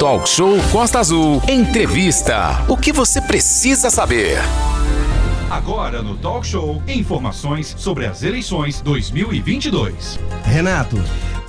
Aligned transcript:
Talk 0.00 0.26
Show 0.26 0.56
Costa 0.72 0.98
Azul. 0.98 1.42
Entrevista. 1.46 2.64
O 2.66 2.74
que 2.74 2.90
você 2.90 3.20
precisa 3.20 3.90
saber? 3.90 4.38
Agora 5.50 6.00
no 6.00 6.16
Talk 6.16 6.46
Show, 6.46 6.82
informações 6.88 7.74
sobre 7.76 8.06
as 8.06 8.22
eleições 8.22 8.80
2022. 8.80 10.18
Renato, 10.42 10.96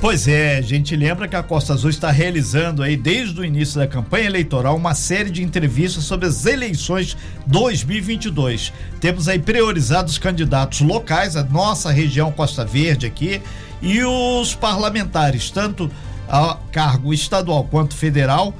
Pois 0.01 0.27
é, 0.27 0.57
a 0.57 0.61
gente 0.61 0.95
lembra 0.95 1.27
que 1.27 1.35
a 1.35 1.43
Costa 1.43 1.73
Azul 1.73 1.91
está 1.91 2.09
realizando 2.11 2.83
aí 2.83 2.97
desde 2.97 3.39
o 3.39 3.45
início 3.45 3.79
da 3.79 3.87
campanha 3.87 4.25
eleitoral 4.25 4.75
uma 4.75 4.95
série 4.95 5.29
de 5.29 5.43
entrevistas 5.43 6.03
sobre 6.03 6.27
as 6.27 6.45
eleições 6.45 7.15
2022. 7.45 8.73
Temos 8.99 9.29
aí 9.29 9.39
priorizados 9.39 10.17
candidatos 10.17 10.81
locais, 10.81 11.37
a 11.37 11.43
nossa 11.43 11.89
região 11.91 12.31
Costa 12.31 12.65
Verde 12.65 13.05
aqui 13.05 13.41
e 13.79 14.03
os 14.03 14.55
parlamentares, 14.55 15.51
tanto 15.51 15.89
a 16.31 16.57
cargo 16.71 17.13
estadual 17.13 17.65
quanto 17.65 17.93
federal 17.93 18.55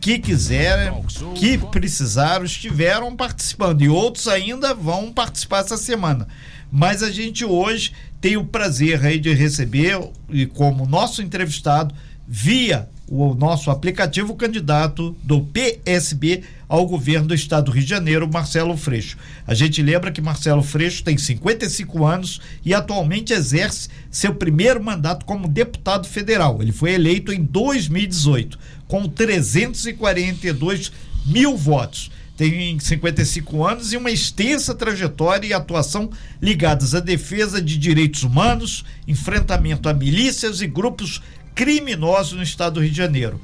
que 0.00 0.18
quiserem, 0.18 0.92
que 1.36 1.56
precisaram, 1.56 2.44
estiveram 2.44 3.14
participando 3.14 3.82
e 3.82 3.88
outros 3.88 4.26
ainda 4.26 4.74
vão 4.74 5.12
participar 5.12 5.60
essa 5.60 5.76
semana. 5.76 6.26
Mas 6.70 7.04
a 7.04 7.10
gente 7.10 7.44
hoje 7.44 7.92
tem 8.20 8.36
o 8.36 8.44
prazer 8.44 9.04
aí 9.04 9.20
de 9.20 9.32
receber, 9.32 9.98
e 10.28 10.46
como 10.46 10.84
nosso 10.84 11.22
entrevistado, 11.22 11.94
via 12.26 12.88
o 13.08 13.34
nosso 13.34 13.70
aplicativo, 13.70 14.34
candidato 14.34 15.16
do 15.22 15.40
PSB 15.40 16.42
ao 16.68 16.86
governo 16.86 17.28
do 17.28 17.34
estado 17.34 17.66
do 17.66 17.70
Rio 17.70 17.84
de 17.84 17.90
Janeiro, 17.90 18.28
Marcelo 18.30 18.76
Freixo. 18.76 19.16
A 19.46 19.54
gente 19.54 19.80
lembra 19.80 20.10
que 20.10 20.20
Marcelo 20.20 20.62
Freixo 20.62 21.04
tem 21.04 21.16
55 21.16 22.04
anos 22.04 22.40
e 22.64 22.74
atualmente 22.74 23.32
exerce 23.32 23.88
seu 24.10 24.34
primeiro 24.34 24.82
mandato 24.82 25.24
como 25.24 25.46
deputado 25.46 26.08
federal. 26.08 26.60
Ele 26.60 26.72
foi 26.72 26.94
eleito 26.94 27.32
em 27.32 27.42
2018 27.42 28.58
com 28.88 29.08
342 29.08 30.92
mil 31.26 31.56
votos 31.56 32.10
tem 32.36 32.78
55 32.78 33.64
anos 33.64 33.92
e 33.92 33.96
uma 33.96 34.10
extensa 34.10 34.74
trajetória 34.74 35.48
e 35.48 35.52
atuação 35.54 36.10
ligadas 36.40 36.94
à 36.94 37.00
defesa 37.00 37.62
de 37.62 37.78
direitos 37.78 38.22
humanos, 38.24 38.84
enfrentamento 39.08 39.88
a 39.88 39.94
milícias 39.94 40.60
e 40.60 40.66
grupos 40.66 41.22
criminosos 41.56 42.34
no 42.34 42.42
estado 42.42 42.74
do 42.74 42.80
Rio 42.80 42.90
de 42.90 42.96
Janeiro. 42.96 43.40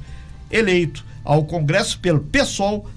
Eleito 0.49 1.03
ao 1.25 1.43
Congresso 1.43 1.99
pelo 1.99 2.21
PSOL 2.21 2.87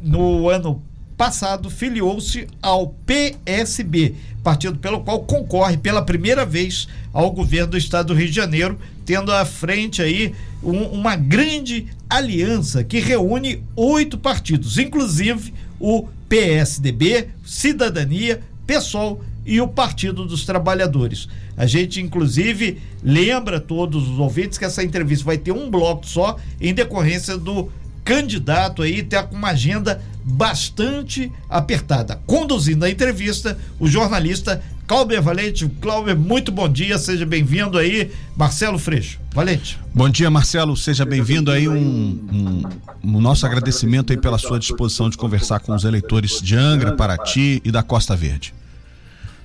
no 0.00 0.48
ano 0.48 0.80
passado, 1.16 1.68
filiou-se 1.68 2.46
ao 2.62 2.88
PSB, 3.06 4.14
partido 4.42 4.78
pelo 4.78 5.00
qual 5.00 5.20
concorre 5.24 5.76
pela 5.76 6.02
primeira 6.02 6.46
vez 6.46 6.88
ao 7.12 7.30
governo 7.30 7.72
do 7.72 7.76
estado 7.76 8.08
do 8.08 8.14
Rio 8.14 8.28
de 8.28 8.34
Janeiro, 8.34 8.78
tendo 9.04 9.32
à 9.32 9.44
frente 9.44 10.00
aí 10.00 10.32
um, 10.62 10.84
uma 10.86 11.16
grande 11.16 11.88
aliança 12.08 12.84
que 12.84 13.00
reúne 13.00 13.62
oito 13.74 14.16
partidos, 14.16 14.78
inclusive 14.78 15.52
o 15.78 16.08
PSDB, 16.28 17.28
Cidadania, 17.44 18.40
PSOL 18.66 19.22
e 19.44 19.60
o 19.60 19.68
Partido 19.68 20.24
dos 20.24 20.44
Trabalhadores. 20.44 21.28
A 21.56 21.66
gente, 21.66 22.00
inclusive, 22.00 22.78
lembra 23.02 23.60
todos 23.60 24.08
os 24.08 24.18
ouvintes 24.18 24.58
que 24.58 24.64
essa 24.64 24.82
entrevista 24.82 25.24
vai 25.24 25.38
ter 25.38 25.52
um 25.52 25.70
bloco 25.70 26.06
só 26.06 26.36
em 26.60 26.72
decorrência 26.72 27.36
do 27.36 27.70
candidato 28.04 28.82
aí 28.82 29.02
ter 29.02 29.26
uma 29.30 29.50
agenda 29.50 30.02
bastante 30.24 31.30
apertada. 31.48 32.20
Conduzindo 32.26 32.84
a 32.84 32.90
entrevista, 32.90 33.58
o 33.78 33.88
jornalista 33.88 34.62
Cláudio 34.86 35.22
Valente. 35.22 35.68
Cláudio, 35.80 36.18
muito 36.18 36.52
bom 36.52 36.68
dia, 36.68 36.98
seja 36.98 37.24
bem-vindo 37.24 37.78
aí. 37.78 38.10
Marcelo 38.36 38.78
Freixo. 38.78 39.18
Valente. 39.32 39.78
Bom 39.94 40.08
dia, 40.08 40.30
Marcelo, 40.30 40.76
seja 40.76 41.04
bem-vindo 41.04 41.50
aí. 41.50 41.68
Um, 41.68 41.74
um, 41.74 42.62
um, 43.02 43.20
nosso 43.20 43.46
agradecimento 43.46 44.12
aí 44.12 44.18
pela 44.18 44.38
sua 44.38 44.58
disposição 44.58 45.08
de 45.08 45.16
conversar 45.16 45.60
com 45.60 45.74
os 45.74 45.84
eleitores 45.84 46.40
de 46.42 46.56
Angra, 46.56 46.92
Paraty 46.92 47.62
e 47.64 47.70
da 47.70 47.82
Costa 47.82 48.14
Verde. 48.14 48.52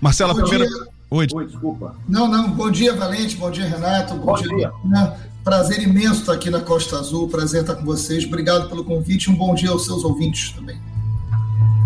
Marcelo, 0.01 0.31
a 0.31 0.35
primeira. 0.35 0.65
Oi. 1.09 1.27
Oi, 1.33 1.45
desculpa. 1.45 1.95
Não, 2.07 2.27
não, 2.27 2.51
bom 2.51 2.69
dia, 2.69 2.93
Valente, 2.93 3.35
bom 3.37 3.49
dia, 3.49 3.65
Renato, 3.65 4.15
bom, 4.15 4.25
bom 4.25 4.35
dia. 4.35 4.71
dia. 4.83 5.13
Prazer 5.43 5.81
imenso 5.81 6.21
estar 6.21 6.33
aqui 6.33 6.49
na 6.49 6.59
Costa 6.59 6.99
Azul, 6.99 7.29
prazer 7.29 7.61
estar 7.61 7.75
com 7.75 7.85
vocês. 7.85 8.25
Obrigado 8.25 8.67
pelo 8.67 8.83
convite. 8.83 9.31
Um 9.31 9.35
bom 9.35 9.55
dia 9.55 9.69
aos 9.69 9.85
seus 9.85 10.03
ouvintes 10.03 10.51
também. 10.51 10.77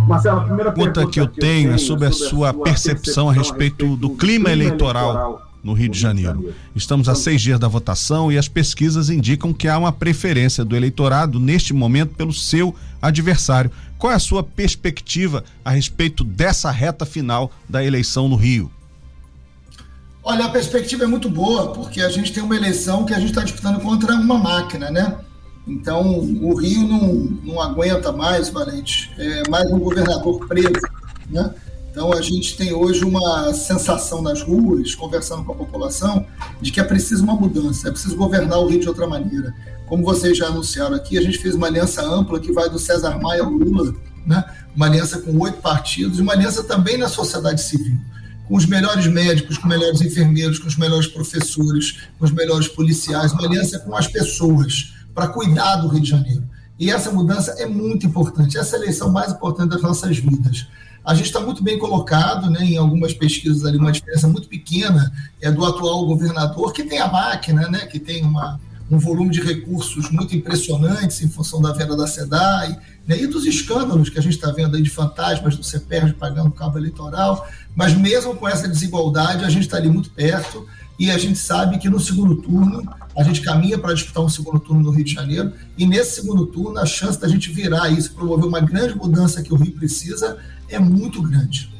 Marcelo, 0.07 0.39
a 0.39 0.43
primeira 0.45 0.71
pergunta 0.71 1.05
que 1.05 1.19
eu 1.19 1.27
tenho 1.27 1.71
é 1.71 1.77
sobre 1.77 2.07
a 2.07 2.11
sua 2.11 2.53
percepção 2.53 3.29
a 3.29 3.33
respeito 3.33 3.95
do 3.95 4.09
clima 4.09 4.51
eleitoral 4.51 5.50
no 5.63 5.73
Rio 5.73 5.89
de 5.89 5.99
Janeiro. 5.99 6.53
Estamos 6.75 7.07
a 7.07 7.15
seis 7.15 7.41
dias 7.41 7.59
da 7.59 7.67
votação 7.67 8.31
e 8.31 8.37
as 8.37 8.47
pesquisas 8.47 9.09
indicam 9.09 9.53
que 9.53 9.67
há 9.67 9.77
uma 9.77 9.91
preferência 9.91 10.65
do 10.65 10.75
eleitorado 10.75 11.39
neste 11.39 11.73
momento 11.73 12.15
pelo 12.15 12.33
seu 12.33 12.75
adversário. 13.01 13.71
Qual 13.97 14.11
é 14.11 14.15
a 14.15 14.19
sua 14.19 14.43
perspectiva 14.43 15.43
a 15.63 15.71
respeito 15.71 16.23
dessa 16.23 16.71
reta 16.71 17.05
final 17.05 17.51
da 17.69 17.83
eleição 17.83 18.27
no 18.27 18.35
Rio? 18.35 18.71
Olha, 20.23 20.45
a 20.45 20.49
perspectiva 20.49 21.03
é 21.03 21.07
muito 21.07 21.29
boa, 21.29 21.71
porque 21.73 22.01
a 22.01 22.09
gente 22.09 22.31
tem 22.31 22.43
uma 22.43 22.55
eleição 22.55 23.05
que 23.05 23.13
a 23.13 23.19
gente 23.19 23.29
está 23.29 23.43
disputando 23.43 23.79
contra 23.81 24.13
uma 24.13 24.37
máquina, 24.37 24.91
né? 24.91 25.17
Então, 25.67 26.19
o 26.19 26.55
Rio 26.55 26.87
não, 26.87 27.13
não 27.43 27.61
aguenta 27.61 28.11
mais, 28.11 28.49
Valente, 28.49 29.11
é 29.17 29.47
mais 29.49 29.69
um 29.71 29.79
governador 29.79 30.47
preso, 30.47 30.81
né? 31.29 31.53
Então, 31.91 32.13
a 32.13 32.21
gente 32.21 32.55
tem 32.55 32.73
hoje 32.73 33.03
uma 33.03 33.53
sensação 33.53 34.21
nas 34.21 34.41
ruas, 34.41 34.95
conversando 34.95 35.43
com 35.43 35.51
a 35.51 35.55
população, 35.55 36.25
de 36.61 36.71
que 36.71 36.79
é 36.79 36.83
preciso 36.83 37.21
uma 37.23 37.35
mudança, 37.35 37.89
é 37.89 37.91
preciso 37.91 38.15
governar 38.15 38.59
o 38.59 38.67
Rio 38.67 38.79
de 38.79 38.87
outra 38.87 39.05
maneira. 39.05 39.53
Como 39.87 40.03
vocês 40.03 40.37
já 40.37 40.47
anunciaram 40.47 40.95
aqui, 40.95 41.17
a 41.17 41.21
gente 41.21 41.37
fez 41.37 41.53
uma 41.53 41.67
aliança 41.67 42.01
ampla 42.01 42.39
que 42.39 42.53
vai 42.53 42.69
do 42.69 42.79
César 42.79 43.19
Maia 43.19 43.43
ao 43.43 43.49
Lula, 43.49 43.93
né? 44.25 44.41
uma 44.73 44.85
aliança 44.85 45.19
com 45.19 45.37
oito 45.39 45.57
partidos, 45.57 46.19
uma 46.19 46.31
aliança 46.31 46.63
também 46.63 46.97
na 46.97 47.09
sociedade 47.09 47.61
civil 47.61 47.97
com 48.51 48.57
os 48.57 48.65
melhores 48.65 49.07
médicos, 49.07 49.57
com 49.57 49.63
os 49.63 49.69
melhores 49.69 50.01
enfermeiros, 50.01 50.59
com 50.59 50.67
os 50.67 50.75
melhores 50.75 51.07
professores, 51.07 52.01
com 52.19 52.25
os 52.25 52.31
melhores 52.31 52.67
policiais, 52.67 53.31
uma 53.31 53.45
aliança 53.45 53.79
com 53.79 53.95
as 53.95 54.07
pessoas 54.07 54.93
para 55.15 55.29
cuidar 55.29 55.77
do 55.77 55.87
Rio 55.87 56.01
de 56.01 56.09
Janeiro. 56.09 56.43
E 56.77 56.91
essa 56.91 57.09
mudança 57.11 57.55
é 57.59 57.65
muito 57.65 58.05
importante, 58.05 58.57
essa 58.57 58.75
é 58.75 58.79
a 58.79 58.81
eleição 58.81 59.09
mais 59.09 59.31
importante 59.31 59.69
das 59.69 59.81
nossas 59.81 60.17
vidas. 60.17 60.67
A 61.03 61.15
gente 61.15 61.25
está 61.25 61.39
muito 61.39 61.63
bem 61.63 61.79
colocado, 61.79 62.49
né, 62.49 62.63
em 62.63 62.77
algumas 62.77 63.13
pesquisas 63.13 63.65
ali, 63.65 63.77
uma 63.77 63.91
diferença 63.91 64.27
muito 64.27 64.47
pequena 64.47 65.11
é 65.41 65.51
do 65.51 65.65
atual 65.65 66.05
governador, 66.05 66.71
que 66.71 66.83
tem 66.83 66.99
a 66.99 67.07
máquina, 67.07 67.67
né, 67.67 67.87
que 67.87 67.99
tem 67.99 68.23
uma, 68.23 68.59
um 68.89 68.99
volume 68.99 69.31
de 69.31 69.41
recursos 69.41 70.11
muito 70.11 70.35
impressionantes 70.35 71.21
em 71.21 71.29
função 71.29 71.59
da 71.59 71.73
venda 71.73 71.97
da 71.97 72.05
SEDAI, 72.05 72.77
né, 73.07 73.19
e 73.19 73.25
dos 73.25 73.45
escândalos 73.45 74.09
que 74.09 74.19
a 74.19 74.21
gente 74.21 74.35
está 74.35 74.51
vendo 74.51 74.75
aí 74.75 74.81
de 74.83 74.91
fantasmas 74.91 75.57
do 75.57 75.63
CEPERJ 75.63 76.13
pagando 76.13 76.51
cabo 76.51 76.77
eleitoral, 76.77 77.47
mas 77.75 77.95
mesmo 77.97 78.35
com 78.35 78.47
essa 78.47 78.67
desigualdade, 78.67 79.43
a 79.43 79.49
gente 79.49 79.63
está 79.63 79.77
ali 79.77 79.89
muito 79.89 80.11
perto 80.11 80.67
e 80.99 81.09
a 81.09 81.17
gente 81.17 81.39
sabe 81.39 81.79
que 81.79 81.89
no 81.89 81.99
segundo 81.99 82.35
turno, 82.35 82.83
a 83.17 83.23
gente 83.23 83.41
caminha 83.41 83.75
para 83.75 83.93
disputar 83.93 84.23
um 84.23 84.29
segundo 84.29 84.59
turno 84.59 84.83
no 84.83 84.91
Rio 84.91 85.03
de 85.03 85.13
Janeiro, 85.13 85.51
e 85.75 85.83
nesse 85.85 86.21
segundo 86.21 86.45
turno, 86.45 86.77
a 86.77 86.85
chance 86.85 87.19
da 87.19 87.27
gente 87.27 87.51
virar 87.51 87.89
isso, 87.89 88.13
promover 88.13 88.45
uma 88.45 88.59
grande 88.59 88.95
mudança 88.95 89.41
que 89.41 89.51
o 89.51 89.55
Rio 89.55 89.71
precisa, 89.71 90.37
é 90.71 90.79
muito 90.79 91.21
grande. 91.21 91.71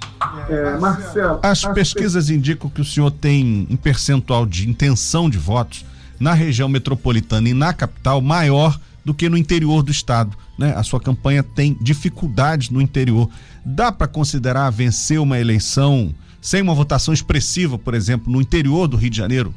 É, 0.50 0.78
Marcelo, 0.78 1.40
as 1.42 1.66
pesquisas 1.66 2.30
indicam 2.30 2.70
que 2.70 2.82
o 2.82 2.86
senhor 2.86 3.10
tem 3.10 3.68
um 3.70 3.76
percentual 3.76 4.46
de 4.46 4.70
intenção 4.70 5.30
de 5.30 5.38
votos 5.38 5.84
na 6.20 6.34
região 6.34 6.70
metropolitana 6.70 7.50
e 7.50 7.54
na 7.54 7.74
capital 7.74 8.22
maior 8.22 8.80
do 9.04 9.14
que 9.14 9.28
no 9.28 9.38
interior 9.38 9.82
do 9.82 9.92
estado. 9.92 10.38
Né? 10.58 10.74
A 10.76 10.84
sua 10.84 11.00
campanha 11.00 11.42
tem 11.42 11.76
dificuldades 11.82 12.70
no 12.70 12.80
interior. 12.80 13.28
Dá 13.66 13.92
para 13.92 14.08
considerar 14.08 14.70
vencer 14.70 15.20
uma 15.20 15.40
eleição 15.40 16.14
sem 16.40 16.62
uma 16.62 16.74
votação 16.76 17.14
expressiva, 17.14 17.78
por 17.78 17.94
exemplo, 17.94 18.32
no 18.32 18.42
interior 18.42 18.88
do 18.88 18.98
Rio 18.98 19.10
de 19.10 19.18
Janeiro? 19.18 19.54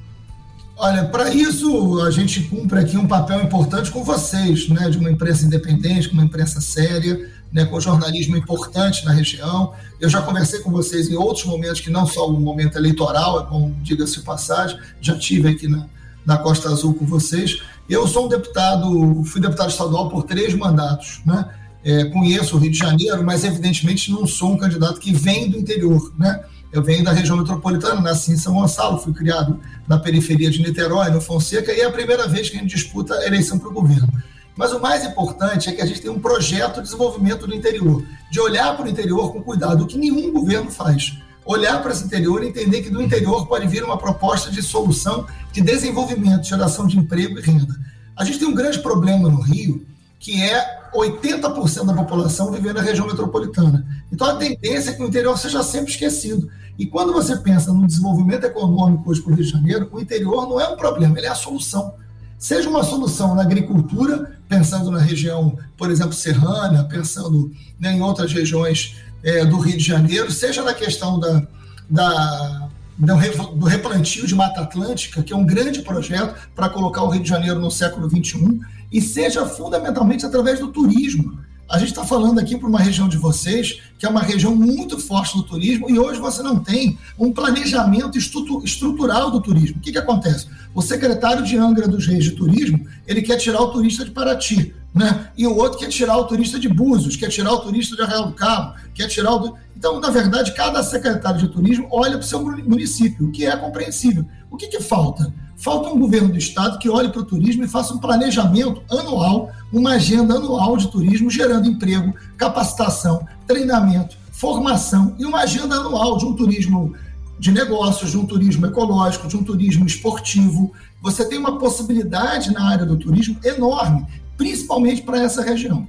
Olha, 0.76 1.04
para 1.04 1.32
isso 1.32 2.00
a 2.00 2.10
gente 2.10 2.42
cumpre 2.44 2.80
aqui 2.80 2.96
um 2.96 3.06
papel 3.06 3.42
importante 3.42 3.90
com 3.90 4.02
vocês, 4.02 4.68
né, 4.68 4.90
de 4.90 4.98
uma 4.98 5.10
imprensa 5.10 5.46
independente, 5.46 6.08
uma 6.08 6.24
imprensa 6.24 6.60
séria, 6.60 7.30
né, 7.54 7.64
com 7.64 7.78
jornalismo 7.78 8.36
importante 8.36 9.04
na 9.04 9.12
região. 9.12 9.72
Eu 10.00 10.10
já 10.10 10.20
conversei 10.20 10.58
com 10.58 10.72
vocês 10.72 11.08
em 11.08 11.14
outros 11.14 11.44
momentos 11.44 11.80
que 11.80 11.88
não 11.88 12.04
só 12.04 12.28
o 12.28 12.32
momento 12.32 12.76
eleitoral, 12.76 13.40
é 13.40 13.46
bom, 13.46 13.72
diga-se 13.80 14.22
passagem, 14.22 14.76
já 15.00 15.16
tive 15.16 15.48
aqui 15.48 15.68
na, 15.68 15.86
na 16.26 16.36
Costa 16.36 16.68
Azul 16.68 16.94
com 16.94 17.06
vocês. 17.06 17.62
Eu 17.88 18.08
sou 18.08 18.26
um 18.26 18.28
deputado, 18.28 19.22
fui 19.24 19.40
deputado 19.40 19.70
estadual 19.70 20.08
por 20.08 20.24
três 20.24 20.52
mandatos, 20.52 21.20
né? 21.24 21.48
É, 21.84 22.06
conheço 22.06 22.56
o 22.56 22.58
Rio 22.58 22.72
de 22.72 22.78
Janeiro, 22.78 23.22
mas 23.22 23.44
evidentemente 23.44 24.10
não 24.10 24.26
sou 24.26 24.52
um 24.52 24.56
candidato 24.56 24.98
que 24.98 25.12
vem 25.12 25.50
do 25.50 25.58
interior, 25.58 26.12
né? 26.18 26.42
Eu 26.72 26.82
venho 26.82 27.04
da 27.04 27.12
região 27.12 27.36
metropolitana, 27.36 28.00
nasci 28.00 28.32
em 28.32 28.36
São 28.36 28.54
Gonçalo, 28.54 28.98
fui 28.98 29.12
criado 29.12 29.60
na 29.86 29.96
periferia 29.98 30.50
de 30.50 30.60
Niterói, 30.60 31.10
no 31.10 31.20
Fonseca, 31.20 31.72
e 31.72 31.82
é 31.82 31.84
a 31.84 31.92
primeira 31.92 32.26
vez 32.26 32.50
que 32.50 32.56
a 32.56 32.60
gente 32.60 32.74
disputa 32.74 33.14
a 33.14 33.26
eleição 33.26 33.58
para 33.58 33.68
o 33.68 33.72
governo. 33.72 34.08
Mas 34.56 34.72
o 34.72 34.80
mais 34.80 35.04
importante 35.04 35.68
é 35.68 35.72
que 35.72 35.82
a 35.82 35.86
gente 35.86 36.00
tem 36.00 36.10
um 36.10 36.20
projeto 36.20 36.76
de 36.76 36.82
desenvolvimento 36.82 37.46
do 37.46 37.54
interior, 37.54 38.04
de 38.30 38.40
olhar 38.40 38.76
para 38.76 38.86
o 38.86 38.88
interior 38.88 39.32
com 39.32 39.42
cuidado, 39.42 39.84
o 39.84 39.86
que 39.86 39.98
nenhum 39.98 40.32
governo 40.32 40.70
faz. 40.70 41.18
Olhar 41.44 41.82
para 41.82 41.92
esse 41.92 42.04
interior 42.04 42.42
e 42.42 42.48
entender 42.48 42.82
que 42.82 42.88
do 42.88 43.02
interior 43.02 43.46
pode 43.46 43.66
vir 43.66 43.84
uma 43.84 43.98
proposta 43.98 44.50
de 44.50 44.62
solução 44.62 45.26
de 45.52 45.60
desenvolvimento, 45.60 46.46
geração 46.46 46.86
de 46.86 46.98
emprego 46.98 47.38
e 47.38 47.42
renda. 47.42 47.74
A 48.16 48.24
gente 48.24 48.38
tem 48.38 48.48
um 48.48 48.54
grande 48.54 48.78
problema 48.78 49.28
no 49.28 49.40
Rio, 49.40 49.84
que 50.20 50.42
é 50.42 50.88
80% 50.94 51.84
da 51.84 51.92
população 51.92 52.50
vivendo 52.52 52.76
na 52.76 52.82
região 52.82 53.06
metropolitana. 53.06 53.84
Então 54.10 54.26
a 54.26 54.36
tendência 54.36 54.90
é 54.90 54.94
que 54.94 55.02
o 55.02 55.06
interior 55.06 55.36
seja 55.36 55.62
sempre 55.62 55.90
esquecido. 55.90 56.48
E 56.78 56.86
quando 56.86 57.12
você 57.12 57.36
pensa 57.36 57.72
no 57.72 57.86
desenvolvimento 57.86 58.44
econômico 58.44 59.10
hoje 59.10 59.20
para 59.20 59.32
o 59.32 59.34
Rio 59.34 59.44
de 59.44 59.50
Janeiro, 59.50 59.88
o 59.92 60.00
interior 60.00 60.48
não 60.48 60.60
é 60.60 60.68
um 60.68 60.76
problema, 60.76 61.18
ele 61.18 61.26
é 61.26 61.30
a 61.30 61.34
solução. 61.34 61.94
Seja 62.38 62.68
uma 62.68 62.82
solução 62.82 63.34
na 63.34 63.42
agricultura, 63.42 64.38
pensando 64.48 64.90
na 64.90 64.98
região, 64.98 65.58
por 65.76 65.90
exemplo, 65.90 66.12
serrana, 66.12 66.84
pensando 66.84 67.50
né, 67.78 67.92
em 67.92 68.00
outras 68.00 68.32
regiões 68.32 68.96
é, 69.22 69.44
do 69.44 69.58
Rio 69.58 69.76
de 69.76 69.84
Janeiro, 69.84 70.30
seja 70.30 70.62
na 70.62 70.74
questão 70.74 71.18
da, 71.18 71.46
da, 71.88 72.68
do 72.98 73.64
replantio 73.64 74.26
de 74.26 74.34
Mata 74.34 74.60
Atlântica, 74.60 75.22
que 75.22 75.32
é 75.32 75.36
um 75.36 75.46
grande 75.46 75.82
projeto 75.82 76.34
para 76.54 76.68
colocar 76.68 77.02
o 77.02 77.08
Rio 77.08 77.22
de 77.22 77.28
Janeiro 77.28 77.58
no 77.58 77.70
século 77.70 78.08
XXI, 78.08 78.60
e 78.92 79.00
seja 79.00 79.46
fundamentalmente 79.46 80.26
através 80.26 80.60
do 80.60 80.68
turismo. 80.68 81.38
A 81.68 81.78
gente 81.78 81.88
está 81.88 82.04
falando 82.04 82.38
aqui 82.38 82.58
para 82.58 82.68
uma 82.68 82.78
região 82.78 83.08
de 83.08 83.16
vocês, 83.16 83.80
que 83.98 84.04
é 84.04 84.08
uma 84.08 84.20
região 84.20 84.54
muito 84.54 84.98
forte 84.98 85.36
do 85.36 85.42
turismo, 85.42 85.90
e 85.90 85.98
hoje 85.98 86.20
você 86.20 86.42
não 86.42 86.58
tem 86.58 86.98
um 87.18 87.32
planejamento 87.32 88.18
estrutural 88.18 89.30
do 89.30 89.40
turismo. 89.40 89.78
O 89.78 89.80
que, 89.80 89.92
que 89.92 89.98
acontece? 89.98 90.46
O 90.74 90.82
secretário 90.82 91.42
de 91.42 91.56
Angra 91.56 91.88
dos 91.88 92.06
Reis 92.06 92.24
de 92.24 92.32
Turismo, 92.32 92.86
ele 93.06 93.22
quer 93.22 93.38
tirar 93.38 93.60
o 93.60 93.68
turista 93.68 94.04
de 94.04 94.10
Paraty, 94.10 94.74
né? 94.94 95.30
e 95.36 95.46
o 95.46 95.56
outro 95.56 95.78
quer 95.78 95.88
tirar 95.88 96.18
o 96.18 96.24
turista 96.24 96.58
de 96.58 96.68
Búzios, 96.68 97.16
quer 97.16 97.28
tirar 97.28 97.52
o 97.52 97.60
turista 97.60 97.96
de 97.96 98.02
Arraial 98.02 98.26
do 98.26 98.34
Cabo, 98.34 98.74
quer 98.94 99.08
tirar 99.08 99.34
o... 99.34 99.56
Então, 99.76 100.00
na 100.00 100.10
verdade, 100.10 100.52
cada 100.54 100.82
secretário 100.82 101.40
de 101.40 101.48
turismo 101.48 101.88
olha 101.90 102.12
para 102.12 102.20
o 102.20 102.28
seu 102.28 102.42
município, 102.42 103.26
o 103.26 103.32
que 103.32 103.46
é 103.46 103.56
compreensível. 103.56 104.24
O 104.50 104.56
que, 104.56 104.68
que 104.68 104.80
falta? 104.80 105.32
Falta 105.56 105.88
um 105.88 105.98
governo 105.98 106.30
do 106.30 106.38
Estado 106.38 106.78
que 106.78 106.88
olhe 106.88 107.08
para 107.08 107.20
o 107.20 107.24
turismo 107.24 107.64
e 107.64 107.68
faça 107.68 107.94
um 107.94 107.98
planejamento 107.98 108.82
anual, 108.90 109.50
uma 109.72 109.92
agenda 109.92 110.34
anual 110.34 110.76
de 110.76 110.90
turismo, 110.90 111.30
gerando 111.30 111.68
emprego, 111.68 112.14
capacitação, 112.36 113.26
treinamento, 113.46 114.16
formação 114.32 115.14
e 115.18 115.24
uma 115.24 115.40
agenda 115.40 115.76
anual 115.76 116.18
de 116.18 116.24
um 116.24 116.34
turismo 116.34 116.94
de 117.38 117.52
negócios, 117.52 118.10
de 118.10 118.18
um 118.18 118.26
turismo 118.26 118.66
ecológico, 118.66 119.28
de 119.28 119.36
um 119.36 119.44
turismo 119.44 119.86
esportivo. 119.86 120.72
Você 121.00 121.24
tem 121.28 121.38
uma 121.38 121.58
possibilidade 121.58 122.52
na 122.52 122.68
área 122.68 122.86
do 122.86 122.96
turismo 122.96 123.36
enorme, 123.44 124.06
principalmente 124.36 125.02
para 125.02 125.22
essa 125.22 125.42
região. 125.42 125.86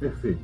Perfeito. 0.00 0.40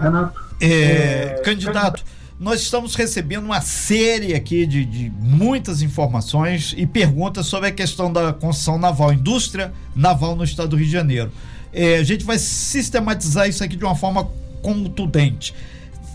Renato. 0.00 0.40
É, 0.60 0.66
é, 0.66 1.42
candidato 1.44 2.04
nós 2.38 2.60
estamos 2.60 2.94
recebendo 2.94 3.44
uma 3.44 3.62
série 3.62 4.34
aqui 4.34 4.66
de, 4.66 4.84
de, 4.84 5.10
muitas 5.18 5.80
informações 5.80 6.74
e 6.76 6.86
perguntas 6.86 7.46
sobre 7.46 7.68
a 7.70 7.72
questão 7.72 8.12
da 8.12 8.32
construção 8.32 8.78
naval, 8.78 9.12
indústria 9.12 9.72
naval 9.94 10.36
no 10.36 10.44
estado 10.44 10.68
do 10.68 10.76
Rio 10.76 10.86
de 10.86 10.92
Janeiro. 10.92 11.32
É, 11.72 11.96
a 11.96 12.02
gente 12.02 12.24
vai 12.24 12.38
sistematizar 12.38 13.48
isso 13.48 13.64
aqui 13.64 13.74
de 13.74 13.84
uma 13.84 13.94
forma 13.94 14.28
contundente. 14.60 15.54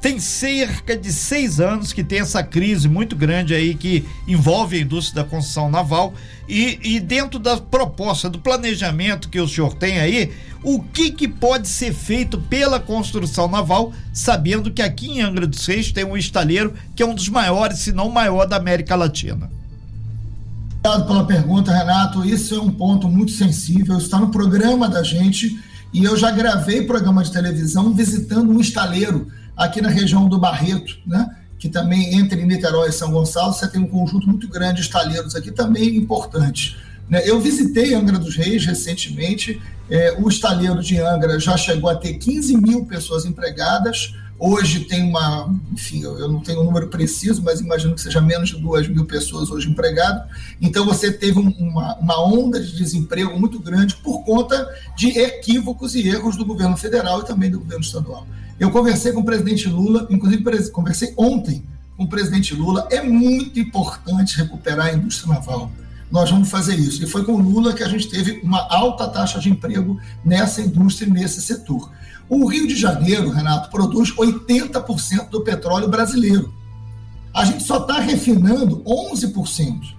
Tem 0.01 0.19
cerca 0.19 0.98
de 0.98 1.13
seis 1.13 1.59
anos 1.59 1.94
que 1.94 2.03
tem 2.03 2.21
essa 2.21 2.42
crise 2.42 2.89
muito 2.89 3.15
grande 3.15 3.53
aí 3.53 3.75
que 3.75 4.03
envolve 4.27 4.75
a 4.75 4.81
indústria 4.81 5.24
da 5.24 5.30
construção 5.30 5.69
naval 5.69 6.15
e, 6.50 6.80
e 6.81 7.00
dentro 7.00 7.38
da 7.38 7.57
proposta, 7.57 8.27
do 8.27 8.39
planejamento 8.39 9.30
que 9.30 9.39
o 9.39 9.48
senhor 9.48 9.75
tem 9.75 10.00
aí, 10.00 10.33
o 10.63 10.81
que, 10.81 11.12
que 11.12 11.27
pode 11.27 11.68
ser 11.68 11.94
feito 11.94 12.39
pela 12.39 12.80
construção 12.80 13.48
naval, 13.48 13.94
sabendo 14.12 14.71
que 14.71 14.81
aqui 14.81 15.07
em 15.07 15.21
Angra 15.21 15.45
dos 15.45 15.68
Reis 15.68 15.92
tem 15.92 16.04
um 16.04 16.18
estaleiro 16.18 16.74
que 16.95 17.04
é 17.04 17.06
um 17.06 17.13
dos 17.13 17.30
maiores, 17.30 17.77
se 17.80 17.92
não 17.92 18.09
maior 18.09 18.47
da 18.47 18.56
América 18.56 18.95
Latina? 18.95 19.51
Obrigado 20.83 21.07
pela 21.07 21.25
pergunta, 21.25 21.71
Renato. 21.71 22.25
Isso 22.25 22.56
é 22.56 22.59
um 22.59 22.71
ponto 22.71 23.07
muito 23.07 23.33
sensível, 23.33 24.00
está 24.00 24.19
no 24.19 24.30
programa 24.30 24.89
da 24.89 25.04
gente 25.04 25.59
e 25.94 26.04
eu 26.04 26.18
já 26.18 26.31
gravei 26.31 26.83
programa 26.83 27.24
de 27.24 27.31
televisão 27.31 27.94
visitando 27.94 28.51
um 28.51 28.59
estaleiro 28.59 29.27
aqui 29.66 29.81
na 29.81 29.90
região 29.90 30.28
do 30.28 30.38
Barreto, 30.38 30.98
né? 31.06 31.38
que 31.58 31.69
também 31.69 32.16
entre 32.16 32.44
Niterói 32.44 32.90
e 32.90 32.92
São 32.92 33.12
Gonçalo, 33.12 33.54
você 33.54 33.68
tem 33.68 33.80
um 33.80 33.88
conjunto 33.88 34.28
muito 34.28 34.48
grande 34.48 34.78
de 34.78 34.81
estaleiros 34.81 35.36
aqui 35.36 35.52
também 35.52 35.96
importantes. 35.96 36.75
Né? 37.08 37.22
Eu 37.24 37.40
visitei 37.40 37.94
Angra 37.94 38.18
dos 38.18 38.36
Reis 38.36 38.66
recentemente, 38.66 39.62
é, 39.90 40.16
o 40.18 40.28
estaleiro 40.28 40.81
de 40.81 41.00
Angra 41.00 41.40
já 41.40 41.56
chegou 41.56 41.90
a 41.90 41.96
ter 41.96 42.13
15 42.13 42.58
mil 42.58 42.86
pessoas 42.86 43.25
empregadas, 43.25 44.16
hoje 44.44 44.86
tem 44.86 45.04
uma, 45.04 45.54
enfim, 45.72 46.02
eu 46.02 46.28
não 46.28 46.40
tenho 46.40 46.62
um 46.62 46.64
número 46.64 46.88
preciso, 46.88 47.44
mas 47.44 47.60
imagino 47.60 47.94
que 47.94 48.02
seja 48.02 48.20
menos 48.20 48.50
de 48.50 48.58
2 48.58 48.88
mil 48.88 49.06
pessoas 49.06 49.52
hoje 49.52 49.70
empregadas, 49.70 50.24
então 50.60 50.84
você 50.84 51.12
teve 51.12 51.38
uma, 51.38 51.96
uma 51.98 52.26
onda 52.26 52.60
de 52.60 52.76
desemprego 52.76 53.40
muito 53.40 53.60
grande 53.60 53.96
por 53.98 54.24
conta 54.24 54.68
de 54.98 55.10
equívocos 55.10 55.94
e 55.94 56.08
erros 56.08 56.36
do 56.36 56.44
governo 56.44 56.76
federal 56.76 57.22
e 57.22 57.26
também 57.26 57.52
do 57.52 57.60
governo 57.60 57.84
estadual. 57.84 58.26
Eu 58.60 58.72
conversei 58.72 59.12
com 59.12 59.20
o 59.20 59.26
presidente 59.26 59.70
Lula, 59.70 60.08
inclusive 60.10 60.44
conversei 60.72 61.14
ontem 61.16 61.64
com 61.96 62.06
o 62.06 62.08
presidente 62.08 62.56
Lula. 62.56 62.88
É 62.90 63.04
muito 63.04 63.60
importante 63.60 64.38
recuperar 64.38 64.88
a 64.88 64.94
indústria 64.94 65.36
naval. 65.36 65.72
Nós 66.12 66.30
vamos 66.30 66.50
fazer 66.50 66.76
isso. 66.76 67.04
E 67.04 67.08
foi 67.08 67.24
com 67.24 67.38
Lula 67.38 67.74
que 67.74 67.84
a 67.84 67.88
gente 67.88 68.10
teve 68.10 68.42
uma 68.44 68.68
alta 68.70 69.08
taxa 69.08 69.40
de 69.40 69.50
emprego 69.50 70.00
nessa 70.26 70.62
indústria 70.62 71.08
e 71.08 71.12
nesse 71.12 71.42
setor. 71.42 71.92
O 72.31 72.48
Rio 72.48 72.68
de 72.68 72.75
Janeiro, 72.75 73.30
Renato, 73.30 73.69
produz 73.69 74.12
80% 74.16 75.30
do 75.30 75.44
petróleo 75.44 75.89
brasileiro. 75.89 76.54
A 77.33 77.45
gente 77.45 77.63
só 77.63 77.78
está 77.78 78.00
refinando 78.00 78.83
11%. 78.83 79.94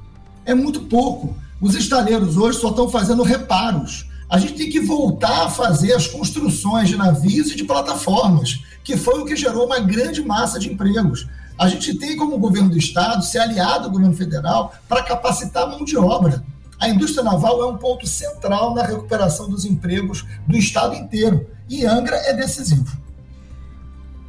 É 0.44 0.55
muito 0.55 0.81
pouco. 0.81 1.37
Os 1.61 1.75
estaleiros 1.75 2.37
hoje 2.37 2.58
só 2.58 2.70
estão 2.70 2.88
fazendo 2.88 3.23
reparos 3.23 4.11
a 4.32 4.38
gente 4.38 4.55
tem 4.55 4.70
que 4.70 4.81
voltar 4.81 5.44
a 5.44 5.50
fazer 5.50 5.93
as 5.93 6.06
construções 6.06 6.88
de 6.88 6.96
navios 6.96 7.50
e 7.50 7.55
de 7.55 7.64
plataformas, 7.64 8.64
que 8.82 8.96
foi 8.96 9.20
o 9.20 9.26
que 9.26 9.37
gerou 9.37 9.67
uma 9.67 9.79
grande 9.79 10.23
massa 10.25 10.58
de 10.58 10.73
empregos. 10.73 11.29
A 11.58 11.69
gente 11.69 11.94
tem 11.99 12.17
como 12.17 12.38
governo 12.38 12.70
do 12.70 12.79
Estado 12.79 13.23
se 13.23 13.38
aliado 13.38 13.84
ao 13.84 13.90
governo 13.90 14.17
federal 14.17 14.73
para 14.88 15.02
capacitar 15.02 15.64
a 15.64 15.67
mão 15.67 15.84
de 15.84 15.99
obra. 15.99 16.43
A 16.81 16.88
indústria 16.88 17.23
naval 17.23 17.62
é 17.62 17.67
um 17.67 17.76
ponto 17.76 18.06
central 18.06 18.75
na 18.75 18.82
recuperação 18.84 19.50
dos 19.50 19.67
empregos 19.67 20.25
do 20.49 20.56
Estado 20.56 20.94
inteiro. 20.94 21.46
E 21.72 21.86
Angra 21.86 22.16
é 22.16 22.34
decisivo. 22.34 22.84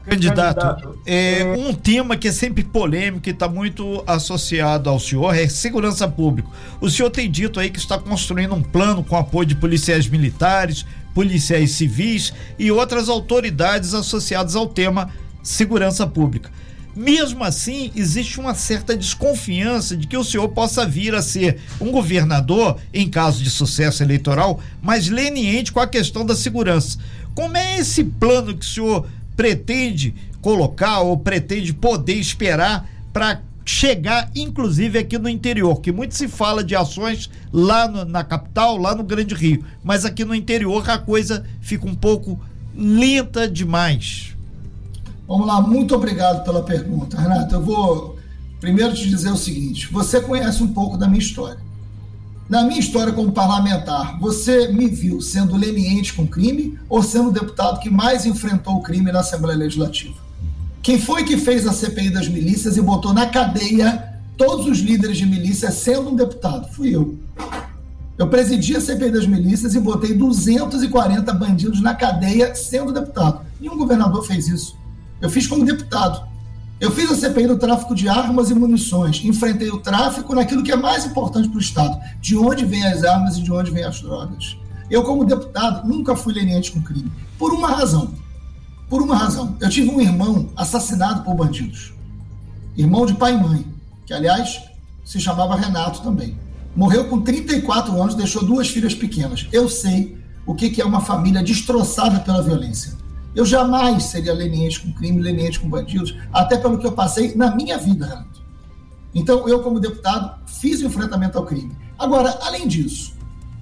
Candidato, 0.05 0.97
é, 1.05 1.43
um 1.43 1.73
tema 1.73 2.15
que 2.15 2.29
é 2.29 2.31
sempre 2.31 2.63
polêmico 2.63 3.27
e 3.27 3.31
está 3.31 3.49
muito 3.49 4.01
associado 4.07 4.89
ao 4.89 4.97
senhor 4.97 5.35
é 5.35 5.45
segurança 5.49 6.07
pública. 6.07 6.47
O 6.79 6.89
senhor 6.89 7.09
tem 7.09 7.29
dito 7.29 7.59
aí 7.59 7.69
que 7.69 7.79
está 7.79 7.97
construindo 7.97 8.55
um 8.55 8.63
plano 8.63 9.03
com 9.03 9.17
apoio 9.17 9.45
de 9.45 9.55
policiais 9.55 10.07
militares, 10.07 10.85
policiais 11.13 11.71
civis 11.71 12.33
e 12.57 12.71
outras 12.71 13.09
autoridades 13.09 13.93
associadas 13.93 14.55
ao 14.55 14.65
tema 14.65 15.09
segurança 15.43 16.07
pública. 16.07 16.49
Mesmo 16.95 17.43
assim, 17.43 17.91
existe 17.95 18.39
uma 18.39 18.53
certa 18.53 18.95
desconfiança 18.95 19.97
de 19.97 20.05
que 20.05 20.15
o 20.15 20.23
senhor 20.23 20.47
possa 20.49 20.85
vir 20.85 21.15
a 21.15 21.23
ser 21.23 21.59
um 21.81 21.91
governador, 21.91 22.77
em 22.93 23.09
caso 23.09 23.43
de 23.43 23.49
sucesso 23.49 24.03
eleitoral, 24.03 24.59
mais 24.81 25.09
leniente 25.09 25.71
com 25.71 25.79
a 25.79 25.87
questão 25.87 26.23
da 26.23 26.35
segurança. 26.35 26.99
Como 27.33 27.57
é 27.57 27.79
esse 27.79 28.03
plano 28.03 28.55
que 28.55 28.65
o 28.65 28.69
senhor 28.69 29.07
pretende 29.35 30.13
colocar 30.39 30.99
ou 30.99 31.17
pretende 31.17 31.73
poder 31.73 32.15
esperar 32.15 32.87
para 33.11 33.41
chegar, 33.65 34.29
inclusive 34.35 34.99
aqui 34.99 35.17
no 35.17 35.29
interior, 35.29 35.79
que 35.81 35.91
muito 35.91 36.13
se 36.13 36.27
fala 36.27 36.63
de 36.63 36.75
ações 36.75 37.29
lá 37.51 37.87
no, 37.87 38.05
na 38.05 38.23
capital, 38.23 38.77
lá 38.77 38.93
no 38.93 39.03
Grande 39.03 39.33
Rio, 39.33 39.63
mas 39.83 40.05
aqui 40.05 40.25
no 40.25 40.35
interior 40.35 40.87
a 40.89 40.97
coisa 40.97 41.45
fica 41.61 41.87
um 41.87 41.95
pouco 41.95 42.39
lenta 42.75 43.47
demais. 43.47 44.35
Vamos 45.33 45.47
lá, 45.47 45.59
muito 45.59 45.95
obrigado 45.95 46.43
pela 46.43 46.61
pergunta, 46.61 47.19
Renato. 47.19 47.55
Eu 47.55 47.61
vou 47.63 48.19
primeiro 48.61 48.93
te 48.93 49.09
dizer 49.09 49.31
o 49.31 49.35
seguinte: 49.35 49.91
você 49.91 50.21
conhece 50.21 50.61
um 50.61 50.67
pouco 50.67 50.95
da 50.95 51.07
minha 51.07 51.19
história. 51.19 51.57
Na 52.47 52.61
minha 52.61 52.79
história 52.79 53.11
como 53.11 53.31
parlamentar, 53.31 54.19
você 54.19 54.67
me 54.67 54.87
viu 54.87 55.19
sendo 55.21 55.57
leniente 55.57 56.13
com 56.13 56.27
crime 56.27 56.77
ou 56.87 57.01
sendo 57.01 57.29
o 57.29 57.31
deputado 57.31 57.79
que 57.79 57.89
mais 57.89 58.27
enfrentou 58.27 58.75
o 58.75 58.83
crime 58.83 59.11
na 59.11 59.21
Assembleia 59.21 59.57
Legislativa? 59.57 60.13
Quem 60.83 60.99
foi 60.99 61.23
que 61.23 61.35
fez 61.35 61.65
a 61.65 61.73
CPI 61.73 62.11
das 62.11 62.27
milícias 62.27 62.77
e 62.77 62.81
botou 62.83 63.11
na 63.11 63.25
cadeia 63.25 64.19
todos 64.37 64.67
os 64.67 64.81
líderes 64.81 65.17
de 65.17 65.25
milícia 65.25 65.71
sendo 65.71 66.11
um 66.11 66.15
deputado? 66.15 66.71
Fui 66.73 66.95
eu. 66.95 67.17
Eu 68.19 68.27
presidi 68.27 68.75
a 68.75 68.81
CPI 68.81 69.09
das 69.09 69.25
milícias 69.25 69.73
e 69.73 69.79
botei 69.79 70.13
240 70.13 71.33
bandidos 71.33 71.81
na 71.81 71.95
cadeia 71.95 72.53
sendo 72.53 72.93
deputado. 72.93 73.41
Nenhum 73.59 73.79
governador 73.79 74.23
fez 74.27 74.47
isso. 74.47 74.82
Eu 75.21 75.29
fiz 75.29 75.47
como 75.47 75.65
deputado. 75.65 76.27
Eu 76.79 76.91
fiz 76.91 77.09
a 77.09 77.15
CPI 77.15 77.47
do 77.47 77.57
tráfico 77.57 77.95
de 77.95 78.09
armas 78.09 78.49
e 78.49 78.53
munições. 78.53 79.23
Enfrentei 79.23 79.69
o 79.69 79.79
tráfico 79.79 80.35
naquilo 80.35 80.63
que 80.63 80.71
é 80.71 80.75
mais 80.75 81.05
importante 81.05 81.47
para 81.47 81.57
o 81.57 81.61
Estado: 81.61 81.97
de 82.19 82.35
onde 82.35 82.65
vêm 82.65 82.85
as 82.85 83.03
armas 83.03 83.37
e 83.37 83.41
de 83.41 83.51
onde 83.51 83.71
vêm 83.71 83.83
as 83.83 84.01
drogas. 84.01 84.57
Eu, 84.89 85.03
como 85.03 85.23
deputado, 85.23 85.87
nunca 85.87 86.15
fui 86.15 86.33
leniente 86.33 86.71
com 86.71 86.81
crime. 86.81 87.11
Por 87.39 87.53
uma 87.53 87.69
razão. 87.69 88.13
Por 88.89 89.01
uma 89.01 89.15
razão. 89.15 89.55
Eu 89.59 89.69
tive 89.69 89.89
um 89.89 90.01
irmão 90.01 90.49
assassinado 90.55 91.23
por 91.23 91.35
bandidos. 91.35 91.93
Irmão 92.75 93.05
de 93.05 93.13
pai 93.13 93.33
e 93.33 93.37
mãe. 93.37 93.65
Que, 94.05 94.13
aliás, 94.13 94.61
se 95.05 95.19
chamava 95.19 95.55
Renato 95.55 96.01
também. 96.01 96.37
Morreu 96.75 97.05
com 97.05 97.21
34 97.21 98.01
anos, 98.01 98.15
deixou 98.15 98.43
duas 98.43 98.67
filhas 98.67 98.93
pequenas. 98.93 99.47
Eu 99.51 99.69
sei 99.69 100.17
o 100.45 100.53
que 100.53 100.81
é 100.81 100.85
uma 100.85 101.01
família 101.01 101.41
destroçada 101.41 102.19
pela 102.19 102.41
violência. 102.41 102.93
Eu 103.35 103.45
jamais 103.45 104.03
seria 104.03 104.33
leniente 104.33 104.79
com 104.79 104.93
crime, 104.93 105.21
leniente 105.21 105.59
com 105.59 105.67
bandidos, 105.67 106.15
até 106.31 106.57
pelo 106.57 106.77
que 106.77 106.85
eu 106.85 106.91
passei 106.91 107.35
na 107.35 107.55
minha 107.55 107.77
vida, 107.77 108.05
Renato. 108.05 108.43
Então, 109.13 109.47
eu, 109.47 109.61
como 109.61 109.79
deputado, 109.79 110.39
fiz 110.47 110.81
o 110.81 110.85
enfrentamento 110.85 111.37
ao 111.37 111.45
crime. 111.45 111.75
Agora, 111.97 112.37
além 112.41 112.67
disso, 112.67 113.13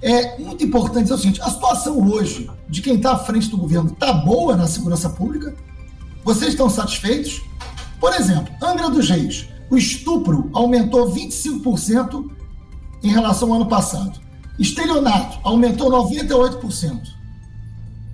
é 0.02 0.38
muito 0.40 0.64
importante 0.64 1.04
dizer 1.04 1.14
o 1.14 1.18
seguinte: 1.18 1.42
a 1.42 1.50
situação 1.50 2.00
hoje 2.10 2.50
de 2.68 2.82
quem 2.82 2.96
está 2.96 3.14
à 3.14 3.18
frente 3.18 3.50
do 3.50 3.58
governo 3.58 3.92
está 3.92 4.14
boa 4.14 4.56
na 4.56 4.68
segurança 4.68 5.10
pública? 5.10 5.56
Vocês 6.24 6.52
estão 6.52 6.70
satisfeitos? 6.70 7.42
Por 8.00 8.14
exemplo, 8.14 8.54
Angra 8.62 8.90
dos 8.90 9.10
Reis, 9.10 9.48
o 9.70 9.78
estupro 9.78 10.50
aumentou 10.54 11.12
25% 11.14 12.30
em 13.04 13.10
relação 13.10 13.50
ao 13.50 13.56
ano 13.56 13.68
passado. 13.68 14.20
Estelionato 14.58 15.40
aumentou 15.44 15.90
98%. 15.92 17.21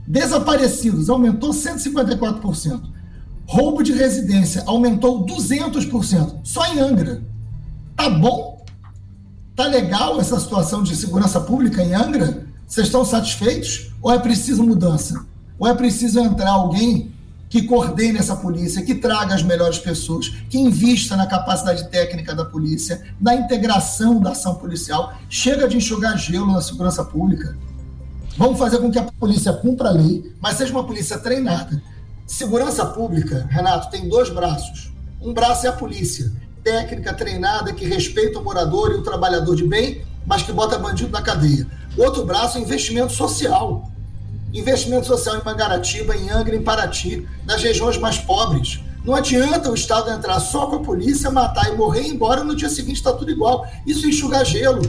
Desaparecidos 0.07 1.09
aumentou 1.09 1.51
154%. 1.51 2.81
Roubo 3.45 3.83
de 3.83 3.93
residência 3.93 4.63
aumentou 4.65 5.25
200%. 5.25 6.39
Só 6.43 6.65
em 6.73 6.79
Angra. 6.79 7.21
Tá 7.95 8.09
bom? 8.09 8.65
Tá 9.55 9.65
legal 9.65 10.19
essa 10.19 10.39
situação 10.39 10.81
de 10.83 10.95
segurança 10.95 11.41
pública 11.41 11.83
em 11.83 11.93
Angra? 11.93 12.45
Vocês 12.65 12.87
estão 12.87 13.03
satisfeitos? 13.03 13.91
Ou 14.01 14.11
é 14.11 14.19
preciso 14.19 14.63
mudança? 14.63 15.25
Ou 15.59 15.67
é 15.67 15.73
preciso 15.73 16.19
entrar 16.19 16.51
alguém 16.51 17.11
que 17.49 17.63
coordene 17.63 18.19
essa 18.19 18.35
polícia, 18.35 18.81
que 18.81 18.95
traga 18.95 19.33
as 19.33 19.41
melhores 19.41 19.79
pessoas, 19.79 20.29
que 20.49 20.57
invista 20.57 21.15
na 21.15 21.25
capacidade 21.25 21.89
técnica 21.89 22.35
da 22.35 22.43
polícia, 22.45 23.01
na 23.19 23.35
integração 23.35 24.19
da 24.19 24.31
ação 24.31 24.55
policial. 24.55 25.13
Chega 25.29 25.67
de 25.67 25.77
enxugar 25.77 26.17
gelo 26.17 26.51
na 26.51 26.61
segurança 26.61 27.03
pública. 27.03 27.57
Vamos 28.37 28.59
fazer 28.59 28.77
com 28.77 28.91
que 28.91 28.99
a 28.99 29.03
polícia 29.03 29.51
cumpra 29.51 29.89
a 29.89 29.91
lei, 29.91 30.31
mas 30.39 30.57
seja 30.57 30.71
uma 30.71 30.85
polícia 30.85 31.17
treinada. 31.17 31.81
Segurança 32.25 32.85
pública, 32.85 33.47
Renato, 33.49 33.89
tem 33.89 34.07
dois 34.07 34.29
braços. 34.29 34.91
Um 35.21 35.33
braço 35.33 35.65
é 35.65 35.69
a 35.69 35.73
polícia, 35.73 36.31
técnica 36.63 37.13
treinada 37.13 37.73
que 37.73 37.85
respeita 37.85 38.39
o 38.39 38.43
morador 38.43 38.91
e 38.91 38.95
o 38.95 39.03
trabalhador 39.03 39.55
de 39.55 39.63
bem, 39.63 40.05
mas 40.25 40.43
que 40.43 40.51
bota 40.51 40.77
bandido 40.77 41.11
na 41.11 41.21
cadeia. 41.21 41.65
Outro 41.97 42.25
braço 42.25 42.57
é 42.57 42.61
investimento 42.61 43.13
social 43.13 43.91
investimento 44.53 45.05
social 45.05 45.37
em 45.37 45.43
Mangaratiba, 45.43 46.15
em 46.15 46.29
Angra, 46.29 46.55
em 46.55 46.61
Paraty, 46.61 47.27
nas 47.45 47.61
regiões 47.61 47.97
mais 47.97 48.17
pobres. 48.17 48.79
Não 49.07 49.15
adianta 49.15 49.71
o 49.71 49.73
Estado 49.73 50.11
entrar 50.11 50.37
só 50.41 50.67
com 50.67 50.75
a 50.75 50.79
polícia, 50.79 51.31
matar 51.31 51.73
e 51.73 51.77
morrer 51.77 52.01
e 52.01 52.07
ir 52.07 52.13
embora 52.13 52.43
no 52.43 52.53
dia 52.53 52.69
seguinte 52.69 52.97
está 52.97 53.13
tudo 53.13 53.31
igual. 53.31 53.65
Isso 53.85 54.05
enxuga 54.05 54.43
gelo. 54.43 54.81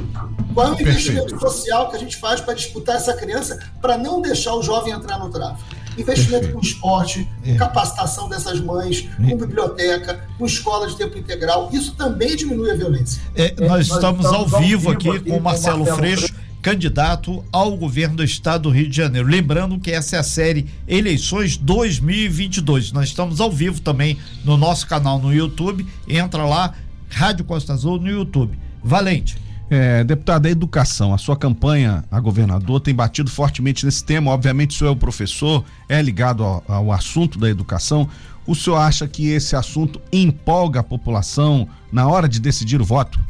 Qual 0.52 0.66
é 0.66 0.70
o 0.70 0.74
investimento 0.74 1.28
Perfeito. 1.28 1.40
social 1.40 1.88
que 1.88 1.94
a 1.94 1.98
gente 2.00 2.16
faz 2.16 2.40
para 2.40 2.52
disputar 2.52 2.96
essa 2.96 3.14
criança 3.14 3.56
para 3.80 3.96
não 3.96 4.20
deixar 4.20 4.54
o 4.54 4.62
jovem 4.62 4.92
entrar 4.92 5.20
no 5.20 5.30
tráfico? 5.30 5.62
Investimento 5.96 6.52
com 6.52 6.58
esporte, 6.58 7.28
com 7.44 7.50
é. 7.52 7.54
capacitação 7.54 8.28
dessas 8.28 8.60
mães, 8.60 9.08
com 9.16 9.36
biblioteca, 9.36 10.26
com 10.36 10.44
escola 10.44 10.88
de 10.88 10.96
tempo 10.96 11.16
integral. 11.16 11.68
Isso 11.72 11.94
também 11.94 12.34
diminui 12.34 12.72
a 12.72 12.74
violência. 12.74 13.22
É, 13.36 13.54
nós, 13.68 13.86
estamos, 13.86 14.24
nós 14.24 14.32
estamos 14.32 14.54
ao 14.54 14.60
vivo 14.60 14.90
aqui, 14.90 15.10
aqui 15.10 15.30
com 15.30 15.36
o 15.36 15.40
Marcelo, 15.40 15.78
Marcelo 15.78 15.96
Freixo 15.96 16.37
candidato 16.62 17.44
ao 17.52 17.76
governo 17.76 18.16
do 18.16 18.24
estado 18.24 18.62
do 18.62 18.70
Rio 18.70 18.88
de 18.88 18.96
Janeiro. 18.96 19.28
Lembrando 19.28 19.78
que 19.78 19.90
essa 19.90 20.16
é 20.16 20.18
a 20.18 20.22
série 20.22 20.66
Eleições 20.86 21.56
2022. 21.56 22.92
Nós 22.92 23.08
estamos 23.08 23.40
ao 23.40 23.50
vivo 23.50 23.80
também 23.80 24.18
no 24.44 24.56
nosso 24.56 24.86
canal 24.86 25.18
no 25.18 25.32
YouTube. 25.32 25.86
Entra 26.08 26.44
lá, 26.44 26.74
Rádio 27.10 27.44
Costa 27.44 27.72
Azul 27.72 27.98
no 27.98 28.08
YouTube. 28.08 28.58
Valente. 28.82 29.36
É, 29.70 30.02
deputado, 30.02 30.46
a 30.46 30.50
educação, 30.50 31.12
a 31.12 31.18
sua 31.18 31.36
campanha 31.36 32.02
a 32.10 32.18
governador 32.18 32.80
tem 32.80 32.94
batido 32.94 33.30
fortemente 33.30 33.84
nesse 33.84 34.02
tema. 34.02 34.30
Obviamente, 34.30 34.70
o 34.70 34.78
senhor 34.78 34.90
é 34.90 34.92
o 34.92 34.96
professor, 34.96 35.64
é 35.88 36.00
ligado 36.00 36.42
ao, 36.42 36.64
ao 36.66 36.92
assunto 36.92 37.38
da 37.38 37.50
educação. 37.50 38.08
O 38.46 38.54
senhor 38.54 38.76
acha 38.76 39.06
que 39.06 39.28
esse 39.28 39.54
assunto 39.54 40.00
empolga 40.10 40.80
a 40.80 40.82
população 40.82 41.68
na 41.92 42.08
hora 42.08 42.26
de 42.26 42.40
decidir 42.40 42.80
o 42.80 42.84
voto? 42.84 43.20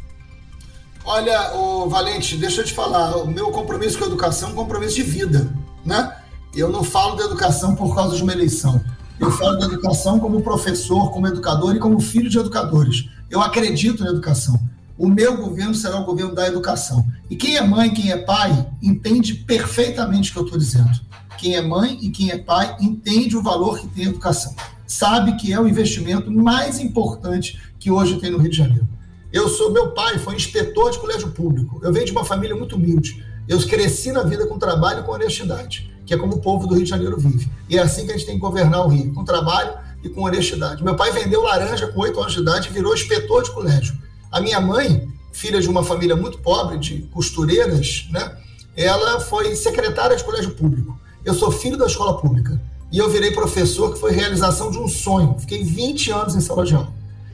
Olha, 1.11 1.55
o 1.55 1.89
Valente, 1.89 2.37
deixa 2.37 2.61
eu 2.61 2.65
te 2.65 2.71
falar, 2.71 3.17
o 3.17 3.25
meu 3.25 3.49
compromisso 3.49 3.97
com 3.97 4.03
a 4.03 4.07
educação 4.07 4.49
é 4.49 4.51
um 4.51 4.55
compromisso 4.55 4.93
de 4.93 5.01
vida, 5.01 5.51
né? 5.83 6.15
Eu 6.55 6.69
não 6.69 6.83
falo 6.83 7.15
da 7.15 7.23
educação 7.23 7.75
por 7.75 7.95
causa 7.95 8.15
de 8.15 8.21
uma 8.21 8.31
eleição. 8.31 8.79
Eu 9.19 9.31
falo 9.31 9.57
da 9.57 9.65
educação 9.65 10.19
como 10.19 10.39
professor, 10.43 11.11
como 11.11 11.25
educador 11.25 11.75
e 11.75 11.79
como 11.79 11.99
filho 11.99 12.29
de 12.29 12.37
educadores. 12.37 13.09
Eu 13.27 13.41
acredito 13.41 14.03
na 14.03 14.11
educação. 14.11 14.59
O 14.99 15.07
meu 15.07 15.35
governo 15.37 15.73
será 15.73 15.99
o 15.99 16.05
governo 16.05 16.35
da 16.35 16.47
educação. 16.47 17.03
E 17.27 17.35
quem 17.35 17.55
é 17.55 17.65
mãe, 17.65 17.91
quem 17.91 18.11
é 18.11 18.17
pai, 18.17 18.67
entende 18.79 19.33
perfeitamente 19.33 20.29
o 20.29 20.33
que 20.33 20.39
eu 20.39 20.43
estou 20.43 20.59
dizendo. 20.59 20.91
Quem 21.39 21.55
é 21.55 21.61
mãe 21.63 21.97
e 22.03 22.11
quem 22.11 22.29
é 22.29 22.37
pai 22.37 22.77
entende 22.79 23.35
o 23.35 23.41
valor 23.41 23.79
que 23.79 23.87
tem 23.87 24.05
a 24.05 24.09
educação. 24.09 24.53
Sabe 24.85 25.37
que 25.37 25.51
é 25.51 25.59
o 25.59 25.67
investimento 25.67 26.29
mais 26.29 26.79
importante 26.79 27.59
que 27.79 27.89
hoje 27.89 28.19
tem 28.19 28.29
no 28.29 28.37
Rio 28.37 28.51
de 28.51 28.57
Janeiro. 28.57 28.98
Eu 29.31 29.47
sou, 29.47 29.71
meu 29.71 29.91
pai 29.91 30.17
foi 30.17 30.35
inspetor 30.35 30.91
de 30.91 30.97
colégio 30.97 31.29
público. 31.29 31.79
Eu 31.83 31.93
venho 31.93 32.05
de 32.05 32.11
uma 32.11 32.25
família 32.25 32.55
muito 32.55 32.75
humilde. 32.75 33.23
Eu 33.47 33.59
cresci 33.67 34.11
na 34.11 34.23
vida 34.23 34.47
com 34.47 34.57
trabalho 34.57 35.01
e 35.01 35.03
com 35.03 35.11
honestidade, 35.11 35.91
que 36.05 36.13
é 36.13 36.17
como 36.17 36.35
o 36.35 36.41
povo 36.41 36.65
do 36.65 36.73
Rio 36.73 36.83
de 36.83 36.89
Janeiro 36.89 37.17
vive. 37.17 37.49
E 37.69 37.77
é 37.77 37.81
assim 37.81 38.05
que 38.05 38.11
a 38.11 38.17
gente 38.17 38.25
tem 38.25 38.35
que 38.35 38.41
governar 38.41 38.85
o 38.85 38.89
Rio, 38.89 39.13
com 39.13 39.23
trabalho 39.23 39.73
e 40.03 40.09
com 40.09 40.23
honestidade. 40.23 40.83
Meu 40.83 40.95
pai 40.95 41.11
vendeu 41.11 41.43
laranja 41.43 41.87
com 41.87 42.01
oito 42.01 42.19
anos 42.19 42.33
de 42.33 42.39
idade 42.39 42.69
e 42.69 42.73
virou 42.73 42.93
inspetor 42.93 43.43
de 43.43 43.51
colégio. 43.51 43.95
A 44.31 44.41
minha 44.41 44.59
mãe, 44.59 45.07
filha 45.31 45.61
de 45.61 45.69
uma 45.69 45.83
família 45.83 46.15
muito 46.15 46.39
pobre, 46.39 46.79
de 46.79 47.03
costureiras, 47.13 48.07
né? 48.11 48.35
Ela 48.75 49.19
foi 49.19 49.55
secretária 49.55 50.15
de 50.15 50.23
colégio 50.23 50.51
público. 50.51 50.99
Eu 51.23 51.35
sou 51.35 51.51
filho 51.51 51.77
da 51.77 51.85
escola 51.85 52.17
pública. 52.19 52.59
E 52.91 52.97
eu 52.97 53.09
virei 53.09 53.31
professor, 53.31 53.93
que 53.93 53.99
foi 53.99 54.11
realização 54.11 54.71
de 54.71 54.79
um 54.79 54.87
sonho. 54.87 55.35
Fiquei 55.39 55.63
20 55.63 56.11
anos 56.11 56.35
em 56.35 56.41
sala 56.41 56.65
de 56.65 56.73
aula. 56.73 56.91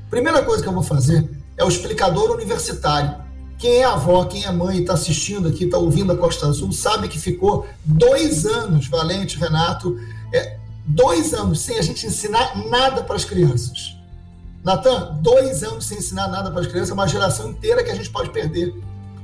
Primeira 0.09 0.43
coisa 0.43 0.61
que 0.61 0.67
eu 0.67 0.73
vou 0.73 0.83
fazer 0.83 1.29
é 1.57 1.63
o 1.63 1.67
explicador 1.67 2.31
universitário. 2.31 3.23
Quem 3.57 3.77
é 3.77 3.85
avó, 3.85 4.25
quem 4.25 4.43
é 4.43 4.51
mãe, 4.51 4.79
está 4.79 4.93
assistindo 4.93 5.47
aqui, 5.47 5.65
está 5.65 5.77
ouvindo 5.77 6.11
a 6.11 6.17
Costa 6.17 6.47
Azul, 6.47 6.71
sabe 6.73 7.07
que 7.07 7.17
ficou 7.17 7.65
dois 7.85 8.45
anos, 8.45 8.87
Valente, 8.87 9.37
Renato, 9.37 9.97
é, 10.33 10.57
dois 10.85 11.33
anos 11.33 11.61
sem 11.61 11.77
a 11.77 11.81
gente 11.81 12.05
ensinar 12.05 12.57
nada 12.69 13.01
para 13.03 13.15
as 13.15 13.23
crianças. 13.23 13.95
Natan, 14.63 15.19
dois 15.21 15.63
anos 15.63 15.85
sem 15.85 15.99
ensinar 15.99 16.27
nada 16.27 16.51
para 16.51 16.61
as 16.61 16.67
crianças, 16.67 16.89
é 16.89 16.93
uma 16.93 17.07
geração 17.07 17.51
inteira 17.51 17.83
que 17.83 17.91
a 17.91 17.95
gente 17.95 18.09
pode 18.09 18.31
perder. 18.31 18.73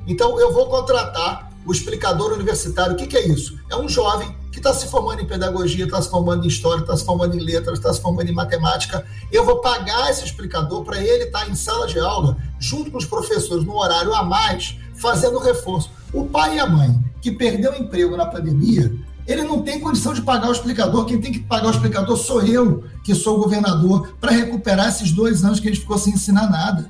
Então, 0.07 0.39
eu 0.39 0.53
vou 0.53 0.67
contratar 0.67 1.51
o 1.65 1.71
explicador 1.71 2.31
universitário. 2.31 2.93
O 2.93 2.95
que, 2.95 3.07
que 3.07 3.17
é 3.17 3.27
isso? 3.27 3.59
É 3.69 3.75
um 3.75 3.89
jovem 3.89 4.35
que 4.51 4.58
está 4.60 4.74
se 4.74 4.88
formando 4.88 5.22
em 5.22 5.25
pedagogia, 5.25 5.86
está 5.86 6.01
se 6.01 6.10
formando 6.10 6.43
em 6.43 6.48
história, 6.48 6.81
está 6.81 6.96
se 6.96 7.05
formando 7.05 7.36
em 7.36 7.39
letras, 7.39 7.79
está 7.79 7.93
se 7.93 8.01
formando 8.01 8.29
em 8.29 8.34
matemática. 8.34 9.05
Eu 9.31 9.46
vou 9.46 9.62
pagar 9.62 10.12
esse 10.12 10.25
explicador 10.25 10.84
para 10.84 11.01
ele 11.01 11.25
estar 11.25 11.46
tá 11.46 11.50
em 11.50 11.55
sala 11.55 11.88
de 11.88 11.98
aula, 12.00 12.38
junto 12.60 12.91
com 12.91 12.98
os 12.98 13.05
professores, 13.05 13.63
no 13.63 13.77
horário 13.77 14.13
a 14.13 14.24
mais, 14.24 14.77
fazendo 14.96 15.39
reforço. 15.39 15.89
O 16.13 16.25
pai 16.25 16.58
e 16.58 16.60
a 16.60 16.67
mãe 16.67 17.00
que 17.22 17.31
perdeu 17.31 17.72
o 17.72 17.75
emprego 17.75 18.17
na 18.17 18.25
pandemia, 18.25 18.93
ele 19.25 19.43
não 19.43 19.62
tem 19.62 19.79
condição 19.79 20.13
de 20.13 20.22
pagar 20.22 20.50
o 20.50 20.51
explicador. 20.51 21.05
Quem 21.05 21.22
tem 21.22 21.31
que 21.31 21.39
pagar 21.39 21.67
o 21.67 21.72
explicador 21.72 22.17
sou 22.17 22.41
eu, 22.41 22.84
que 23.03 23.15
sou 23.15 23.39
governador, 23.39 24.15
para 24.20 24.31
recuperar 24.31 24.89
esses 24.89 25.12
dois 25.12 25.46
anos 25.46 25.60
que 25.60 25.70
a 25.70 25.72
gente 25.72 25.81
ficou 25.81 25.98
sem 25.98 26.13
ensinar 26.13 26.50
nada. 26.50 26.89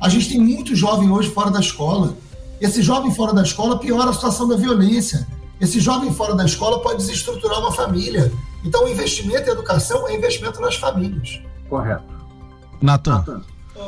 A 0.00 0.08
gente 0.08 0.28
tem 0.28 0.40
muito 0.40 0.74
jovem 0.74 1.10
hoje 1.10 1.30
fora 1.30 1.50
da 1.50 1.60
escola. 1.60 2.16
Esse 2.60 2.80
jovem 2.80 3.12
fora 3.14 3.34
da 3.34 3.42
escola 3.42 3.78
piora 3.78 4.10
a 4.10 4.14
situação 4.14 4.48
da 4.48 4.56
violência. 4.56 5.26
Esse 5.64 5.80
jovem 5.80 6.12
fora 6.12 6.34
da 6.34 6.44
escola 6.44 6.78
pode 6.82 6.98
desestruturar 6.98 7.58
uma 7.58 7.72
família. 7.72 8.30
Então, 8.62 8.84
o 8.84 8.88
investimento 8.88 9.48
em 9.48 9.52
educação 9.52 10.06
é 10.06 10.14
investimento 10.14 10.60
nas 10.60 10.76
famílias. 10.76 11.40
Correto. 11.70 12.04
Natan. 12.82 13.42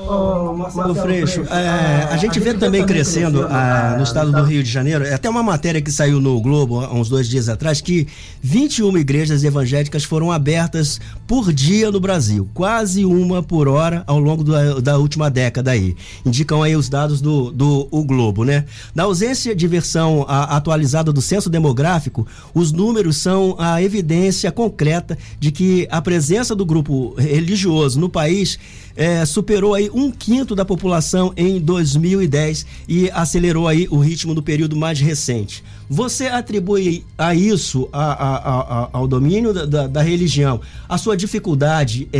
Oh, 0.08 0.52
Marcelo 0.52 0.94
Freixo, 0.94 1.42
é, 1.42 2.08
a 2.12 2.16
gente 2.16 2.38
vê 2.38 2.54
também 2.54 2.84
crescendo 2.84 3.46
ah, 3.48 3.94
no 3.96 4.04
estado 4.04 4.30
do 4.30 4.42
Rio 4.42 4.62
de 4.62 4.70
Janeiro, 4.70 5.04
é 5.04 5.14
até 5.14 5.28
uma 5.28 5.42
matéria 5.42 5.80
que 5.80 5.90
saiu 5.90 6.20
no 6.20 6.40
Globo 6.40 6.80
há 6.80 6.92
uns 6.92 7.08
dois 7.08 7.28
dias 7.28 7.48
atrás, 7.48 7.80
que 7.80 8.06
21 8.42 8.98
igrejas 8.98 9.42
evangélicas 9.42 10.04
foram 10.04 10.30
abertas 10.30 11.00
por 11.26 11.52
dia 11.52 11.90
no 11.90 11.98
Brasil, 11.98 12.48
quase 12.54 13.04
uma 13.04 13.42
por 13.42 13.66
hora 13.66 14.04
ao 14.06 14.20
longo 14.20 14.44
do, 14.44 14.80
da 14.80 14.98
última 14.98 15.30
década 15.30 15.72
aí. 15.72 15.96
Indicam 16.24 16.62
aí 16.62 16.76
os 16.76 16.88
dados 16.88 17.20
do, 17.20 17.50
do 17.50 17.88
o 17.90 18.04
Globo, 18.04 18.44
né? 18.44 18.64
Na 18.94 19.04
ausência 19.04 19.56
de 19.56 19.66
versão 19.66 20.24
a, 20.28 20.56
atualizada 20.56 21.12
do 21.12 21.22
censo 21.22 21.48
demográfico, 21.48 22.26
os 22.54 22.70
números 22.70 23.16
são 23.16 23.56
a 23.58 23.82
evidência 23.82 24.52
concreta 24.52 25.16
de 25.40 25.50
que 25.50 25.88
a 25.90 26.00
presença 26.02 26.54
do 26.54 26.64
grupo 26.64 27.14
religioso 27.18 27.98
no 27.98 28.08
país 28.08 28.58
é, 28.96 29.24
superou 29.24 29.74
aí 29.74 29.90
um 29.92 30.10
quinto 30.10 30.54
da 30.54 30.64
população 30.64 31.32
em 31.36 31.60
2010 31.60 32.66
e 32.88 33.10
acelerou 33.10 33.68
aí 33.68 33.86
o 33.90 33.98
ritmo 33.98 34.34
do 34.34 34.42
período 34.42 34.74
mais 34.74 34.98
recente. 34.98 35.62
Você 35.88 36.26
atribui 36.26 37.04
a 37.16 37.32
isso, 37.32 37.88
a, 37.92 38.12
a, 38.12 38.36
a, 38.36 38.88
ao 38.92 39.06
domínio 39.06 39.54
da, 39.54 39.64
da, 39.64 39.86
da, 39.86 40.02
religião, 40.02 40.60
a 40.88 40.98
sua 40.98 41.16
dificuldade 41.16 42.08
é, 42.12 42.18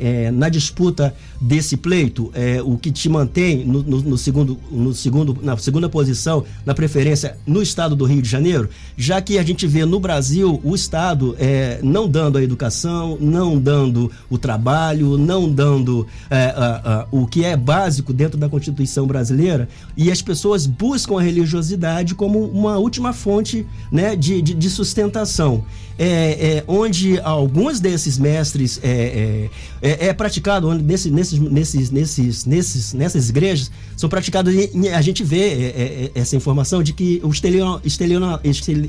é, 0.00 0.24
é, 0.26 0.30
na 0.30 0.48
disputa 0.48 1.14
desse 1.38 1.76
pleito, 1.76 2.30
é, 2.32 2.62
o 2.62 2.78
que 2.78 2.90
te 2.90 3.06
mantém 3.10 3.62
no, 3.62 3.82
no, 3.82 4.00
no, 4.00 4.18
segundo, 4.18 4.58
no 4.70 4.94
segundo, 4.94 5.36
na 5.42 5.54
segunda 5.58 5.86
posição, 5.86 6.44
na 6.64 6.72
preferência 6.72 7.36
no 7.46 7.60
estado 7.60 7.94
do 7.94 8.06
Rio 8.06 8.22
de 8.22 8.28
Janeiro, 8.28 8.70
já 8.96 9.20
que 9.20 9.36
a 9.36 9.42
gente 9.42 9.66
vê 9.66 9.84
no 9.84 10.00
Brasil 10.00 10.58
o 10.64 10.74
estado 10.74 11.36
é, 11.38 11.80
não 11.82 12.08
dando 12.08 12.38
a 12.38 12.42
educação, 12.42 13.18
não 13.20 13.58
dando 13.58 14.10
o 14.30 14.38
trabalho, 14.38 15.18
não 15.18 15.52
dando 15.52 16.06
é, 16.30 16.46
a, 16.56 17.06
o 17.10 17.26
que 17.26 17.44
é 17.44 17.54
básico 17.54 18.14
dentro 18.14 18.38
da 18.38 18.48
Constituição 18.48 19.06
brasileira, 19.06 19.68
e 19.94 20.10
as 20.10 20.22
pessoas 20.22 20.66
buscam 20.66 21.18
a 21.18 21.22
religiosidade 21.22 22.14
como 22.14 22.38
uma 22.46 22.78
última 22.78 22.93
fonte 23.12 23.66
né, 23.90 24.16
de, 24.16 24.40
de, 24.42 24.54
de 24.54 24.70
sustentação. 24.70 25.64
É, 25.96 26.56
é, 26.56 26.64
onde 26.66 27.20
alguns 27.20 27.78
desses 27.78 28.18
mestres 28.18 28.80
é, 28.82 29.50
é, 29.80 29.90
é, 29.90 30.06
é 30.08 30.12
praticado, 30.12 30.68
onde 30.68 30.82
nesse, 30.82 31.08
nesses, 31.08 31.38
nesses, 31.38 31.90
nesses, 31.90 32.44
nesses, 32.44 32.92
nessas 32.92 33.28
igrejas 33.28 33.70
são 33.96 34.08
praticados, 34.08 34.52
a 34.92 35.00
gente 35.00 35.22
vê 35.22 35.52
é, 35.52 36.10
essa 36.16 36.34
informação 36.34 36.82
de 36.82 36.92
que 36.92 37.20
o 37.22 37.30
estelion, 37.30 37.78
estelion, 37.84 38.38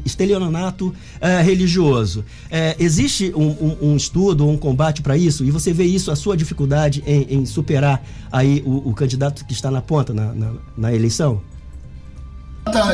estelionato 0.04 0.94
religioso. 1.44 2.26
existe 2.80 3.32
um, 3.36 3.50
um, 3.50 3.78
um, 3.92 3.96
estudo, 3.96 4.48
um 4.48 4.58
combate 4.58 5.04
para 5.04 5.16
isso, 5.16 5.46
e 5.46 5.52
você 5.52 5.72
vê 5.72 5.84
isso, 5.84 6.10
a 6.10 6.16
sua 6.16 6.36
dificuldade 6.36 7.04
em, 7.06 7.36
em 7.36 7.46
superar 7.46 8.04
aí 8.32 8.64
o, 8.66 8.90
o, 8.90 8.94
candidato 8.96 9.46
que 9.46 9.54
está 9.54 9.70
na 9.70 9.82
ponta 9.82 10.12
na, 10.12 10.34
na, 10.34 10.54
na 10.76 10.94
eleição? 10.94 11.40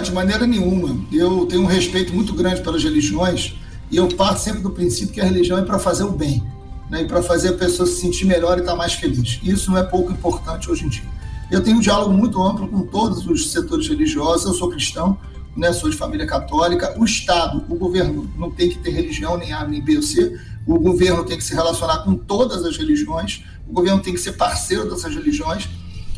De 0.04 0.12
maneira 0.12 0.46
nenhuma. 0.46 1.00
Eu 1.12 1.46
tenho 1.46 1.64
um 1.64 1.66
respeito 1.66 2.14
muito 2.14 2.34
grande 2.34 2.62
pelas 2.62 2.84
religiões 2.84 3.56
e 3.90 3.98
eu 3.98 4.08
parto 4.10 4.40
sempre 4.40 4.62
do 4.62 4.70
princípio 4.70 5.14
que 5.14 5.22
a 5.22 5.24
religião 5.24 5.58
é 5.58 5.64
para 5.64 5.80
fazer 5.80 6.04
o 6.04 6.12
bem, 6.12 6.44
né? 6.90 7.02
e 7.02 7.06
para 7.06 7.24
fazer 7.24 7.50
a 7.50 7.54
pessoa 7.54 7.88
se 7.88 8.02
sentir 8.02 8.26
melhor 8.26 8.58
e 8.58 8.62
estar 8.62 8.74
tá 8.74 8.78
mais 8.78 8.94
feliz. 8.94 9.40
Isso 9.42 9.72
não 9.72 9.78
é 9.78 9.84
pouco 9.84 10.12
importante 10.12 10.70
hoje 10.70 10.86
em 10.86 10.90
dia. 10.90 11.06
Eu 11.50 11.62
tenho 11.64 11.78
um 11.78 11.80
diálogo 11.80 12.14
muito 12.14 12.42
amplo 12.42 12.68
com 12.68 12.84
todos 12.84 13.26
os 13.26 13.52
setores 13.52 13.88
religiosos, 13.88 14.46
eu 14.46 14.54
sou 14.54 14.70
cristão, 14.70 15.18
né? 15.56 15.74
sou 15.74 15.90
de 15.90 15.98
família 15.98 16.28
católica. 16.28 16.94
O 17.00 17.06
Estado, 17.06 17.66
o 17.68 17.76
governo, 17.76 18.30
não 18.38 18.52
tem 18.52 18.70
que 18.70 18.78
ter 18.78 18.92
religião, 18.92 19.38
nem 19.38 19.52
A, 19.52 19.66
nem 19.66 19.82
B 19.82 19.98
ou 19.98 20.04
C. 20.04 20.40
O 20.68 20.78
governo 20.80 21.24
tem 21.24 21.38
que 21.38 21.44
se 21.44 21.56
relacionar 21.56 22.00
com 22.04 22.16
todas 22.16 22.64
as 22.64 22.78
religiões, 22.78 23.44
o 23.68 23.74
governo 23.74 24.02
tem 24.02 24.14
que 24.14 24.20
ser 24.20 24.34
parceiro 24.34 24.90
dessas 24.90 25.16
religiões 25.16 25.68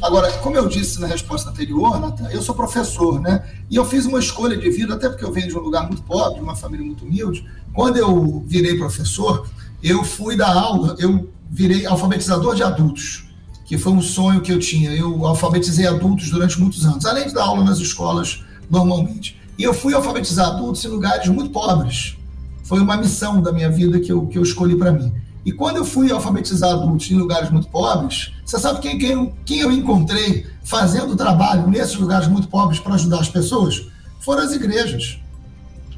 Agora, 0.02 0.32
como 0.40 0.58
eu 0.58 0.68
disse 0.68 1.00
na 1.00 1.08
resposta 1.08 1.50
anterior, 1.50 2.00
Natan, 2.00 2.30
eu 2.30 2.42
sou 2.42 2.54
professor, 2.54 3.22
né? 3.22 3.44
E 3.70 3.76
eu 3.76 3.86
fiz 3.86 4.06
uma 4.06 4.20
escolha 4.20 4.58
de 4.58 4.70
vida, 4.70 4.96
até 4.96 5.08
porque 5.08 5.24
eu 5.24 5.32
venho 5.32 5.48
de 5.48 5.58
um 5.58 5.62
lugar 5.62 5.88
muito 5.88 6.04
pobre, 6.04 6.42
uma 6.42 6.56
família 6.56 6.86
muito 6.86 7.06
humilde. 7.06 7.46
Quando 7.74 7.98
eu 7.98 8.44
virei 8.46 8.78
professor, 8.78 9.48
eu 9.82 10.04
fui 10.04 10.36
dar 10.36 10.54
aula, 10.54 10.96
eu 11.00 11.30
virei 11.50 11.86
alfabetizador 11.86 12.56
de 12.56 12.64
adultos, 12.64 13.26
que 13.66 13.78
foi 13.78 13.94
um 13.94 14.02
sonho 14.02 14.42
que 14.42 14.52
eu 14.52 14.60
tinha. 14.60 14.92
Eu 14.92 15.26
alfabetizei 15.26 15.88
adultos 15.88 16.30
durante 16.30 16.60
muitos 16.60 16.86
anos, 16.86 17.06
além 17.06 17.28
de 17.28 17.34
dar 17.34 17.44
aula 17.44 17.64
nas 17.64 17.80
escolas 17.80 18.44
normalmente. 18.70 19.40
E 19.58 19.64
eu 19.64 19.74
fui 19.74 19.94
alfabetizar 19.94 20.48
adultos 20.48 20.84
em 20.84 20.90
lugares 20.90 21.28
muito 21.30 21.52
pobres. 21.52 22.18
Foi 22.64 22.80
uma 22.80 22.98
missão 22.98 23.42
da 23.42 23.52
minha 23.52 23.70
vida 23.70 24.00
que 24.00 24.12
eu, 24.12 24.26
que 24.28 24.38
eu 24.38 24.44
escolhi 24.44 24.76
para 24.76 24.92
mim. 24.92 25.14
E 25.46 25.52
quando 25.52 25.78
eu 25.78 25.86
fui 25.86 26.12
alfabetizar 26.12 26.72
adultos 26.72 27.12
em 27.12 27.16
lugares 27.16 27.50
muito 27.50 27.68
pobres, 27.68 28.32
você 28.46 28.58
sabe 28.58 28.80
quem, 28.80 28.98
quem, 28.98 29.34
quem 29.46 29.60
eu 29.60 29.72
encontrei 29.72 30.46
fazendo 30.64 31.16
trabalho 31.16 31.68
nesses 31.68 31.96
lugares 31.96 32.28
muito 32.28 32.48
pobres 32.48 32.80
para 32.80 32.96
ajudar 32.96 33.20
as 33.20 33.30
pessoas? 33.30 33.88
Foram 34.22 34.44
as 34.44 34.54
igrejas. 34.54 35.20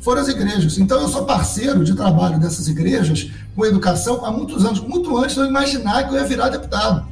Foram 0.01 0.21
as 0.21 0.27
igrejas. 0.27 0.77
Então 0.79 0.99
eu 0.99 1.07
sou 1.07 1.25
parceiro 1.25 1.83
de 1.83 1.93
trabalho 1.93 2.39
dessas 2.39 2.67
igrejas 2.67 3.29
com 3.55 3.65
educação 3.65 4.25
há 4.25 4.31
muitos 4.31 4.65
anos, 4.65 4.79
muito 4.79 5.15
antes 5.17 5.35
de 5.35 5.41
eu 5.41 5.47
imaginar 5.47 6.07
que 6.07 6.13
eu 6.13 6.19
ia 6.19 6.25
virar 6.25 6.49
deputado. 6.49 7.05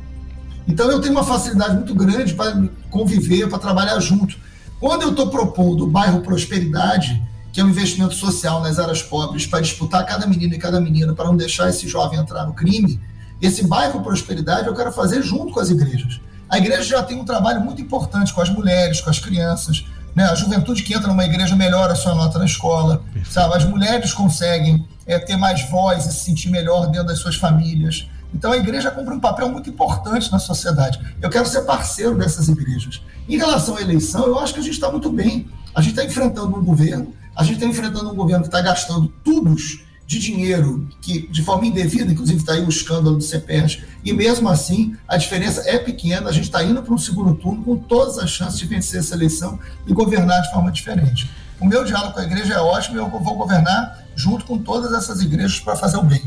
Então 0.68 0.90
eu 0.90 1.00
tenho 1.02 1.14
uma 1.14 1.24
facilidade 1.24 1.76
muito 1.76 1.94
grande 1.94 2.34
para 2.34 2.64
conviver, 2.90 3.48
para 3.48 3.60
trabalhar 3.60 4.00
junto. 4.00 4.38
Quando 4.80 5.04
eu 5.04 5.10
estou 5.12 5.30
propondo 5.30 5.84
o 5.84 5.88
bairro 5.88 6.22
Prosperidade, 6.22 7.22
que 7.54 7.62
é 7.62 7.64
um 7.64 7.70
investimento 7.70 8.16
social 8.16 8.60
nas 8.62 8.80
áreas 8.80 9.04
pobres 9.04 9.46
para 9.46 9.62
disputar 9.62 10.04
cada 10.08 10.26
menino 10.26 10.56
e 10.56 10.58
cada 10.58 10.82
menina 10.82 11.14
para 11.14 11.26
não 11.26 11.38
deixar 11.38 11.70
esse 11.70 11.88
jovem 11.88 12.20
entrar 12.20 12.48
no 12.48 12.54
crime, 12.54 13.00
esse 13.40 13.68
bairro 13.68 14.02
Prosperidade 14.02 14.68
eu 14.68 14.74
quero 14.74 14.92
fazer 14.92 15.22
junto 15.22 15.54
com 15.54 15.60
as 15.60 15.70
igrejas. 15.70 16.20
A 16.50 16.58
igreja 16.58 16.84
já 16.84 17.04
tem 17.04 17.16
um 17.16 17.24
trabalho 17.24 17.62
muito 17.62 17.80
importante 17.80 18.34
com 18.34 18.42
as 18.42 18.50
mulheres, 18.50 19.02
com 19.02 19.10
as 19.10 19.20
crianças. 19.20 19.86
Né? 20.16 20.24
A 20.24 20.34
juventude 20.34 20.82
que 20.82 20.96
entra 20.96 21.08
numa 21.08 21.26
igreja 21.26 21.56
melhora 21.56 21.94
a 21.94 21.96
sua 21.96 22.16
nota 22.16 22.40
na 22.40 22.46
escola. 22.46 23.04
Sabe? 23.30 23.56
As 23.56 23.66
mulheres 23.66 24.14
conseguem 24.14 24.88
é, 25.06 25.20
ter 25.20 25.36
mais 25.36 25.62
voz 25.70 26.08
e 26.08 26.12
se 26.12 26.26
sentir 26.26 26.50
melhor 26.50 26.88
dentro 26.88 27.08
das 27.08 27.20
suas 27.20 27.36
famílias. 27.36 28.08
Então 28.34 28.52
a 28.52 28.58
igreja 28.58 28.90
cumpre 28.90 29.14
um 29.14 29.20
papel 29.20 29.48
muito 29.50 29.70
importante 29.70 30.32
na 30.32 30.40
sociedade. 30.40 31.00
Eu 31.22 31.30
quero 31.30 31.46
ser 31.48 31.62
parceiro 31.62 32.18
dessas 32.18 32.48
igrejas. 32.48 33.00
Em 33.30 33.38
relação 33.38 33.78
à 33.78 33.82
eleição, 33.82 34.26
eu 34.26 34.40
acho 34.40 34.56
que 34.56 34.60
a 34.60 34.64
gente 34.64 34.74
está 34.74 34.90
muito 34.90 35.12
bem. 35.12 35.48
A 35.76 35.82
gente 35.82 35.92
está 35.92 36.04
enfrentando 36.04 36.56
um 36.56 36.64
governo 36.64 37.14
a 37.36 37.44
gente 37.44 37.56
está 37.56 37.66
enfrentando 37.66 38.12
um 38.12 38.16
governo 38.16 38.44
que 38.44 38.50
está 38.50 38.62
gastando 38.62 39.08
tubos 39.24 39.84
de 40.06 40.20
dinheiro 40.20 40.88
que, 41.02 41.28
de 41.28 41.42
forma 41.42 41.66
indevida, 41.66 42.12
inclusive 42.12 42.40
está 42.40 42.54
aí 42.54 42.64
o 42.64 42.70
escândalo 42.70 43.18
do 43.18 43.24
CEPERS, 43.24 43.80
e 44.04 44.14
mesmo 44.14 44.50
assim 44.50 44.96
a 45.08 45.18
diferença 45.18 45.64
é 45.66 45.78
pequena. 45.78 46.30
A 46.30 46.32
gente 46.32 46.46
está 46.46 46.64
indo 46.64 46.82
para 46.84 46.94
um 46.94 46.98
segundo 46.98 47.34
turno 47.36 47.64
com 47.64 47.78
todas 47.78 48.20
as 48.20 48.30
chances 48.30 48.60
de 48.60 48.66
vencer 48.66 49.00
essa 49.00 49.16
eleição 49.16 49.60
e 49.88 49.94
governar 49.94 50.42
de 50.42 50.52
forma 50.52 50.72
diferente. 50.72 51.30
O 51.60 51.66
meu 51.66 51.84
diálogo 51.84 52.14
com 52.14 52.20
a 52.20 52.24
igreja 52.24 52.56
é 52.56 52.60
ótimo 52.60 52.98
e 52.98 53.00
eu 53.00 53.10
vou 53.10 53.36
governar 53.36 54.04
junto 54.16 54.46
com 54.46 54.58
todas 54.58 54.92
essas 54.94 55.22
igrejas 55.22 55.60
para 55.60 55.76
fazer 55.76 55.98
o 55.98 56.04
bem. 56.04 56.22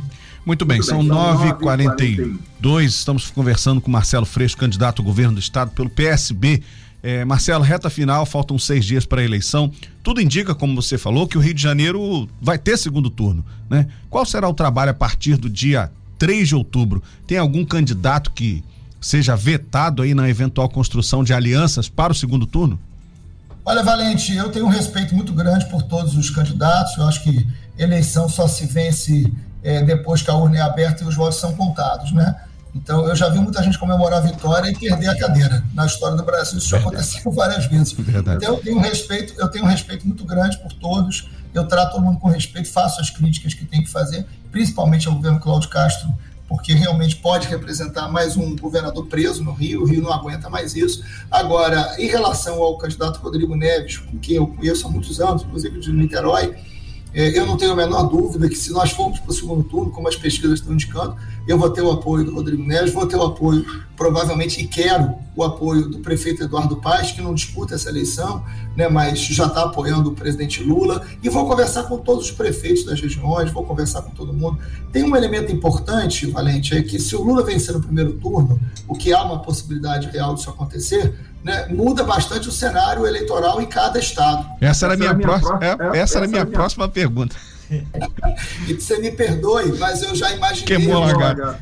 Muito 0.44 0.64
bem, 0.64 0.78
Muito 0.78 0.94
bem 0.94 1.06
são 1.08 1.58
9h42. 1.58 2.84
Estamos 2.84 3.30
conversando 3.30 3.80
com 3.80 3.90
Marcelo 3.90 4.24
Freixo, 4.24 4.56
candidato 4.56 5.02
ao 5.02 5.04
governo 5.04 5.34
do 5.34 5.40
estado 5.40 5.72
pelo 5.72 5.90
PSB. 5.90 6.62
É, 7.02 7.24
Marcelo, 7.24 7.62
reta 7.62 7.88
final, 7.88 8.26
faltam 8.26 8.58
seis 8.58 8.84
dias 8.84 9.06
para 9.06 9.20
a 9.20 9.24
eleição. 9.24 9.70
Tudo 10.02 10.20
indica, 10.20 10.54
como 10.54 10.80
você 10.80 10.98
falou, 10.98 11.28
que 11.28 11.38
o 11.38 11.40
Rio 11.40 11.54
de 11.54 11.62
Janeiro 11.62 12.28
vai 12.40 12.58
ter 12.58 12.76
segundo 12.76 13.10
turno. 13.10 13.44
Né? 13.70 13.86
Qual 14.10 14.24
será 14.24 14.48
o 14.48 14.54
trabalho 14.54 14.90
a 14.90 14.94
partir 14.94 15.36
do 15.36 15.48
dia 15.48 15.90
3 16.18 16.48
de 16.48 16.54
outubro? 16.54 17.02
Tem 17.26 17.38
algum 17.38 17.64
candidato 17.64 18.30
que 18.30 18.64
seja 19.00 19.36
vetado 19.36 20.02
aí 20.02 20.14
na 20.14 20.28
eventual 20.28 20.68
construção 20.68 21.22
de 21.22 21.32
alianças 21.32 21.88
para 21.88 22.12
o 22.12 22.16
segundo 22.16 22.46
turno? 22.46 22.78
Olha, 23.64 23.82
Valente, 23.82 24.34
eu 24.34 24.48
tenho 24.50 24.66
um 24.66 24.70
respeito 24.70 25.14
muito 25.14 25.32
grande 25.32 25.64
por 25.66 25.82
todos 25.82 26.16
os 26.16 26.30
candidatos. 26.30 26.96
Eu 26.96 27.06
acho 27.06 27.22
que 27.22 27.46
eleição 27.76 28.28
só 28.28 28.46
se 28.46 28.64
vence 28.64 29.32
é, 29.62 29.82
depois 29.82 30.22
que 30.22 30.30
a 30.30 30.34
urna 30.34 30.58
é 30.58 30.60
aberta 30.60 31.02
e 31.02 31.06
os 31.06 31.16
votos 31.16 31.38
são 31.38 31.52
contados, 31.54 32.12
né? 32.12 32.34
Então, 32.76 33.06
eu 33.06 33.16
já 33.16 33.28
vi 33.28 33.38
muita 33.38 33.62
gente 33.62 33.78
comemorar 33.78 34.18
a 34.18 34.22
vitória 34.22 34.70
e 34.70 34.76
perder 34.76 35.08
a 35.08 35.16
cadeira. 35.16 35.64
Na 35.72 35.86
história 35.86 36.16
do 36.16 36.22
Brasil, 36.22 36.58
isso 36.58 36.68
já 36.68 36.78
aconteceu 36.78 37.30
várias 37.32 37.66
vezes. 37.66 37.92
Verdade. 37.92 38.36
Então, 38.36 38.54
eu 38.54 38.60
tenho, 38.60 38.76
um 38.76 38.80
respeito, 38.80 39.34
eu 39.38 39.48
tenho 39.48 39.64
um 39.64 39.68
respeito 39.68 40.06
muito 40.06 40.24
grande 40.24 40.58
por 40.58 40.72
todos. 40.72 41.28
Eu 41.54 41.66
trato 41.66 41.92
todo 41.92 42.04
mundo 42.04 42.18
com 42.18 42.28
respeito, 42.28 42.68
faço 42.70 43.00
as 43.00 43.08
críticas 43.08 43.54
que 43.54 43.64
tem 43.64 43.82
que 43.82 43.90
fazer, 43.90 44.26
principalmente 44.52 45.08
ao 45.08 45.14
governo 45.14 45.40
Cláudio 45.40 45.70
Castro, 45.70 46.12
porque 46.46 46.74
realmente 46.74 47.16
pode 47.16 47.48
representar 47.48 48.08
mais 48.08 48.36
um 48.36 48.54
governador 48.56 49.06
preso 49.06 49.42
no 49.42 49.52
Rio, 49.52 49.82
o 49.82 49.86
Rio 49.86 50.02
não 50.02 50.12
aguenta 50.12 50.50
mais 50.50 50.76
isso. 50.76 51.02
Agora, 51.30 51.96
em 51.98 52.06
relação 52.06 52.62
ao 52.62 52.76
candidato 52.76 53.20
Rodrigo 53.20 53.56
Neves, 53.56 54.02
que 54.20 54.34
eu 54.34 54.46
conheço 54.46 54.86
há 54.86 54.90
muitos 54.90 55.18
anos, 55.18 55.42
inclusive 55.42 55.80
de 55.80 55.90
Niterói, 55.92 56.54
é, 57.16 57.36
eu 57.36 57.46
não 57.46 57.56
tenho 57.56 57.72
a 57.72 57.74
menor 57.74 58.04
dúvida 58.04 58.46
que 58.46 58.54
se 58.54 58.70
nós 58.70 58.90
formos 58.90 59.18
para 59.18 59.30
o 59.30 59.34
segundo 59.34 59.64
turno, 59.64 59.90
como 59.90 60.06
as 60.06 60.16
pesquisas 60.16 60.60
estão 60.60 60.74
indicando, 60.74 61.16
eu 61.46 61.58
vou 61.58 61.70
ter 61.70 61.82
o 61.82 61.90
apoio 61.90 62.24
do 62.24 62.34
Rodrigo 62.34 62.62
Neves, 62.62 62.92
vou 62.92 63.06
ter 63.06 63.16
o 63.16 63.22
apoio, 63.22 63.64
provavelmente, 63.96 64.60
e 64.60 64.66
quero 64.66 65.14
o 65.34 65.44
apoio 65.44 65.88
do 65.88 65.98
prefeito 65.98 66.42
Eduardo 66.42 66.76
Paes, 66.76 67.12
que 67.12 67.22
não 67.22 67.34
disputa 67.34 67.74
essa 67.74 67.88
eleição, 67.88 68.44
né, 68.76 68.88
mas 68.88 69.20
já 69.20 69.46
está 69.46 69.62
apoiando 69.62 70.10
o 70.10 70.14
presidente 70.14 70.62
Lula, 70.62 71.06
e 71.22 71.28
vou 71.28 71.46
conversar 71.46 71.84
com 71.84 71.98
todos 71.98 72.26
os 72.26 72.30
prefeitos 72.30 72.84
das 72.84 73.00
regiões, 73.00 73.50
vou 73.52 73.64
conversar 73.64 74.02
com 74.02 74.10
todo 74.10 74.32
mundo. 74.32 74.58
Tem 74.90 75.04
um 75.04 75.14
elemento 75.14 75.52
importante, 75.52 76.26
Valente, 76.26 76.76
é 76.76 76.82
que 76.82 76.98
se 76.98 77.14
o 77.14 77.22
Lula 77.22 77.44
vencer 77.44 77.74
no 77.74 77.80
primeiro 77.80 78.14
turno, 78.14 78.58
o 78.88 78.94
que 78.94 79.12
há 79.12 79.22
uma 79.22 79.40
possibilidade 79.40 80.08
real 80.08 80.34
disso 80.34 80.50
acontecer, 80.50 81.14
né, 81.44 81.66
muda 81.68 82.02
bastante 82.02 82.48
o 82.48 82.52
cenário 82.52 83.06
eleitoral 83.06 83.62
em 83.62 83.66
cada 83.66 83.98
estado. 83.98 84.46
Essa 84.60 84.86
era 84.86 84.96
minha, 84.96 85.14
minha 85.14 85.28
próxima, 85.28 85.58
é, 85.62 85.70
essa, 85.70 85.96
essa 85.96 86.18
era 86.18 86.26
a 86.26 86.28
minha, 86.28 86.44
minha 86.44 86.56
próxima 86.56 86.88
pergunta. 86.88 87.36
E 88.68 88.74
você 88.74 88.98
me 88.98 89.10
perdoe, 89.10 89.78
mas 89.78 90.02
eu 90.02 90.14
já 90.14 90.32
imaginei. 90.32 90.76
Queimou 90.76 91.02
a 91.02 91.58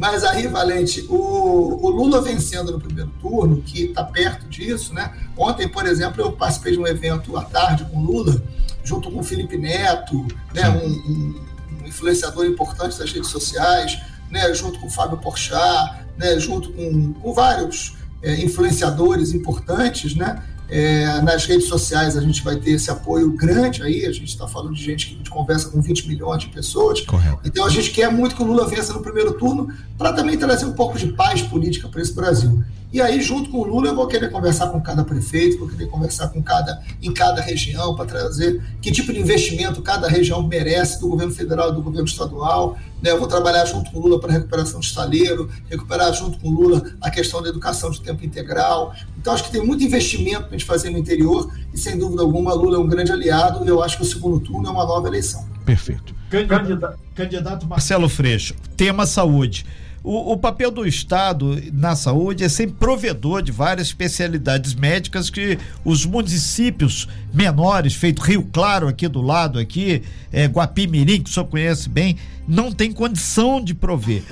mas 0.00 0.24
aí, 0.24 0.46
Valente, 0.46 1.04
o, 1.10 1.78
o, 1.86 1.90
Lula 1.90 2.22
vencendo 2.22 2.72
no 2.72 2.80
primeiro 2.80 3.10
turno, 3.20 3.60
que 3.60 3.82
está 3.82 4.02
perto 4.02 4.48
disso, 4.48 4.94
né? 4.94 5.12
Ontem, 5.36 5.68
por 5.68 5.84
exemplo, 5.84 6.22
eu 6.22 6.32
participei 6.32 6.72
de 6.72 6.78
um 6.78 6.86
evento 6.86 7.36
à 7.36 7.44
tarde 7.44 7.84
com 7.84 7.98
o 7.98 8.02
Lula, 8.02 8.42
junto 8.82 9.10
com 9.10 9.18
o 9.18 9.22
Felipe 9.22 9.58
Neto, 9.58 10.26
né? 10.54 10.70
Um, 10.70 10.86
um, 10.86 11.44
um, 11.82 11.86
influenciador 11.86 12.46
importante 12.46 12.98
das 12.98 13.12
redes 13.12 13.28
sociais, 13.28 14.00
né? 14.30 14.54
Junto 14.54 14.80
com 14.80 14.86
o 14.86 14.90
Fábio 14.90 15.18
Porchat, 15.18 16.06
né? 16.16 16.38
Junto 16.38 16.72
com, 16.72 17.12
com 17.12 17.34
vários 17.34 17.98
é, 18.22 18.40
influenciadores 18.40 19.34
importantes, 19.34 20.14
né? 20.14 20.42
É, 20.70 21.20
nas 21.22 21.44
redes 21.46 21.66
sociais 21.66 22.16
a 22.16 22.20
gente 22.20 22.42
vai 22.44 22.56
ter 22.56 22.70
esse 22.70 22.90
apoio 22.90 23.32
grande 23.32 23.82
aí, 23.82 24.06
a 24.06 24.12
gente 24.12 24.28
está 24.28 24.46
falando 24.46 24.74
de 24.74 24.82
gente 24.82 25.08
que 25.08 25.14
a 25.14 25.18
gente 25.18 25.30
conversa 25.30 25.68
com 25.68 25.80
20 25.80 26.06
milhões 26.06 26.42
de 26.42 26.48
pessoas. 26.48 27.00
Correto. 27.00 27.40
Então 27.44 27.64
a 27.64 27.70
gente 27.70 27.90
quer 27.90 28.10
muito 28.10 28.36
que 28.36 28.42
o 28.42 28.46
Lula 28.46 28.68
vença 28.68 28.92
no 28.92 29.00
primeiro 29.00 29.32
turno 29.32 29.68
para 29.98 30.12
também 30.12 30.38
trazer 30.38 30.66
um 30.66 30.72
pouco 30.72 30.96
de 30.96 31.08
paz 31.08 31.42
política 31.42 31.88
para 31.88 32.00
esse 32.00 32.14
Brasil. 32.14 32.62
E 32.92 33.00
aí, 33.00 33.20
junto 33.20 33.50
com 33.50 33.58
o 33.58 33.64
Lula, 33.64 33.88
eu 33.88 33.94
vou 33.94 34.06
querer 34.08 34.30
conversar 34.30 34.68
com 34.68 34.80
cada 34.80 35.04
prefeito, 35.04 35.58
vou 35.58 35.68
querer 35.68 35.86
conversar 35.86 36.28
com 36.28 36.42
cada, 36.42 36.82
em 37.00 37.12
cada 37.12 37.40
região 37.40 37.94
para 37.94 38.04
trazer 38.04 38.60
que 38.82 38.90
tipo 38.90 39.12
de 39.12 39.20
investimento 39.20 39.80
cada 39.80 40.08
região 40.08 40.42
merece, 40.42 40.98
do 40.98 41.08
governo 41.08 41.32
federal 41.32 41.70
e 41.70 41.74
do 41.74 41.82
governo 41.82 42.08
estadual. 42.08 42.76
Né? 43.02 43.10
Eu 43.10 43.18
vou 43.18 43.26
trabalhar 43.26 43.64
junto 43.64 43.90
com 43.90 43.98
o 43.98 44.02
Lula 44.02 44.20
para 44.20 44.30
a 44.30 44.34
recuperação 44.34 44.80
de 44.80 44.86
estaleiro, 44.86 45.48
recuperar 45.68 46.12
junto 46.12 46.38
com 46.38 46.48
o 46.48 46.52
Lula 46.52 46.82
a 47.00 47.10
questão 47.10 47.42
da 47.42 47.48
educação 47.48 47.90
de 47.90 48.00
tempo 48.00 48.24
integral. 48.24 48.94
Então, 49.18 49.32
acho 49.32 49.44
que 49.44 49.50
tem 49.50 49.64
muito 49.64 49.82
investimento 49.82 50.42
para 50.42 50.48
a 50.48 50.52
gente 50.52 50.64
fazer 50.64 50.90
no 50.90 50.98
interior 50.98 51.52
e, 51.72 51.78
sem 51.78 51.98
dúvida 51.98 52.22
alguma, 52.22 52.52
Lula 52.54 52.76
é 52.76 52.80
um 52.80 52.86
grande 52.86 53.12
aliado 53.12 53.64
e 53.64 53.68
eu 53.68 53.82
acho 53.82 53.96
que 53.96 54.02
o 54.02 54.06
segundo 54.06 54.40
turno 54.40 54.68
é 54.68 54.70
uma 54.70 54.84
nova 54.84 55.08
eleição. 55.08 55.48
Perfeito. 55.64 56.14
Candidato, 56.30 56.98
candidato 57.14 57.66
Marcelo 57.66 58.08
Freixo, 58.08 58.54
tema 58.76 59.04
saúde. 59.04 59.66
O, 60.02 60.32
o, 60.32 60.36
papel 60.38 60.70
do 60.70 60.86
Estado 60.86 61.62
na 61.74 61.94
saúde 61.94 62.42
é 62.42 62.48
ser 62.48 62.70
provedor 62.72 63.42
de 63.42 63.52
várias 63.52 63.88
especialidades 63.88 64.74
médicas 64.74 65.28
que 65.28 65.58
os 65.84 66.06
municípios 66.06 67.06
menores, 67.34 67.94
feito 67.94 68.22
Rio 68.22 68.48
Claro 68.50 68.88
aqui 68.88 69.06
do 69.06 69.20
lado, 69.20 69.58
aqui, 69.58 70.02
é, 70.32 70.46
Guapimirim, 70.46 71.20
que 71.20 71.28
o 71.28 71.32
senhor 71.32 71.46
conhece 71.46 71.86
bem, 71.86 72.16
não 72.48 72.72
tem 72.72 72.92
condição 72.92 73.62
de 73.62 73.74
prover. 73.74 74.22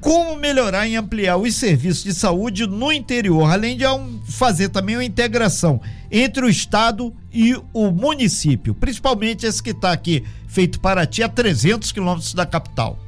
Como 0.00 0.36
melhorar 0.36 0.86
e 0.86 0.94
ampliar 0.94 1.36
os 1.38 1.56
serviços 1.56 2.04
de 2.04 2.14
saúde 2.14 2.64
no 2.64 2.92
interior, 2.92 3.50
além 3.50 3.76
de 3.76 3.84
fazer 4.28 4.68
também 4.68 4.94
uma 4.94 5.04
integração 5.04 5.80
entre 6.08 6.44
o 6.44 6.48
Estado 6.48 7.12
e 7.32 7.56
o 7.72 7.90
município, 7.90 8.76
principalmente 8.76 9.44
esse 9.44 9.60
que 9.60 9.70
está 9.70 9.90
aqui, 9.90 10.22
feito 10.46 10.78
Paraty, 10.78 11.24
a 11.24 11.28
300 11.28 11.90
quilômetros 11.90 12.32
da 12.32 12.46
capital. 12.46 13.05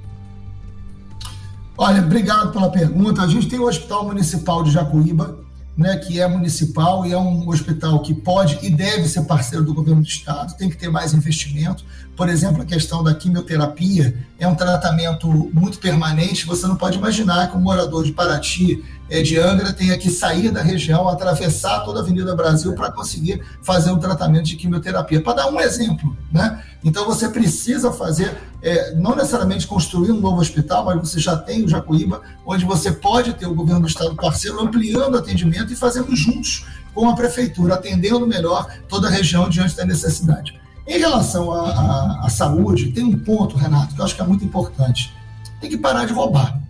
Olha, 1.80 2.02
obrigado 2.02 2.50
pela 2.50 2.68
pergunta. 2.68 3.22
A 3.22 3.28
gente 3.28 3.46
tem 3.46 3.60
o 3.60 3.68
Hospital 3.68 4.04
Municipal 4.04 4.64
de 4.64 4.72
Jacuíba, 4.72 5.38
né, 5.76 5.96
que 5.96 6.20
é 6.20 6.26
municipal 6.26 7.06
e 7.06 7.12
é 7.12 7.16
um 7.16 7.48
hospital 7.48 8.02
que 8.02 8.12
pode 8.12 8.58
e 8.66 8.68
deve 8.68 9.06
ser 9.06 9.22
parceiro 9.22 9.64
do 9.64 9.72
governo 9.72 10.02
do 10.02 10.08
estado, 10.08 10.56
tem 10.56 10.68
que 10.68 10.76
ter 10.76 10.90
mais 10.90 11.14
investimento. 11.14 11.84
Por 12.16 12.28
exemplo, 12.28 12.62
a 12.62 12.64
questão 12.64 13.04
da 13.04 13.14
quimioterapia 13.14 14.26
é 14.38 14.46
um 14.46 14.54
tratamento 14.54 15.28
muito 15.52 15.78
permanente. 15.78 16.46
Você 16.46 16.66
não 16.66 16.76
pode 16.76 16.96
imaginar 16.96 17.50
que 17.50 17.56
um 17.56 17.60
morador 17.60 18.04
de 18.04 18.12
Paraty, 18.12 18.84
é, 19.10 19.20
de 19.20 19.36
Angra, 19.36 19.72
tenha 19.72 19.98
que 19.98 20.10
sair 20.10 20.50
da 20.50 20.62
região, 20.62 21.08
atravessar 21.08 21.80
toda 21.80 21.98
a 21.98 22.02
Avenida 22.02 22.36
Brasil 22.36 22.72
para 22.74 22.92
conseguir 22.92 23.42
fazer 23.62 23.90
um 23.90 23.98
tratamento 23.98 24.44
de 24.44 24.56
quimioterapia. 24.56 25.20
Para 25.20 25.34
dar 25.34 25.50
um 25.50 25.58
exemplo, 25.58 26.16
né? 26.32 26.62
Então 26.84 27.04
você 27.04 27.28
precisa 27.28 27.90
fazer, 27.90 28.36
é, 28.62 28.94
não 28.94 29.16
necessariamente 29.16 29.66
construir 29.66 30.12
um 30.12 30.20
novo 30.20 30.40
hospital, 30.40 30.84
mas 30.84 31.00
você 31.00 31.18
já 31.18 31.36
tem 31.36 31.64
o 31.64 31.68
Jacuíba, 31.68 32.22
onde 32.46 32.64
você 32.64 32.92
pode 32.92 33.32
ter 33.32 33.46
o 33.46 33.54
governo 33.54 33.80
do 33.80 33.88
estado 33.88 34.14
parceiro 34.14 34.60
ampliando 34.60 35.14
o 35.14 35.18
atendimento 35.18 35.72
e 35.72 35.76
fazendo 35.76 36.14
juntos 36.14 36.64
com 36.94 37.08
a 37.08 37.16
prefeitura, 37.16 37.74
atendendo 37.74 38.26
melhor 38.26 38.68
toda 38.88 39.08
a 39.08 39.10
região 39.10 39.48
diante 39.48 39.76
da 39.76 39.84
necessidade. 39.84 40.58
Em 40.88 40.98
relação 40.98 41.52
à 41.52 42.28
saúde, 42.30 42.92
tem 42.92 43.04
um 43.04 43.18
ponto, 43.18 43.56
Renato, 43.56 43.94
que 43.94 44.00
eu 44.00 44.04
acho 44.04 44.14
que 44.14 44.22
é 44.22 44.26
muito 44.26 44.44
importante. 44.44 45.14
Tem 45.60 45.68
que 45.68 45.76
parar 45.76 46.06
de 46.06 46.12
roubar. 46.12 46.60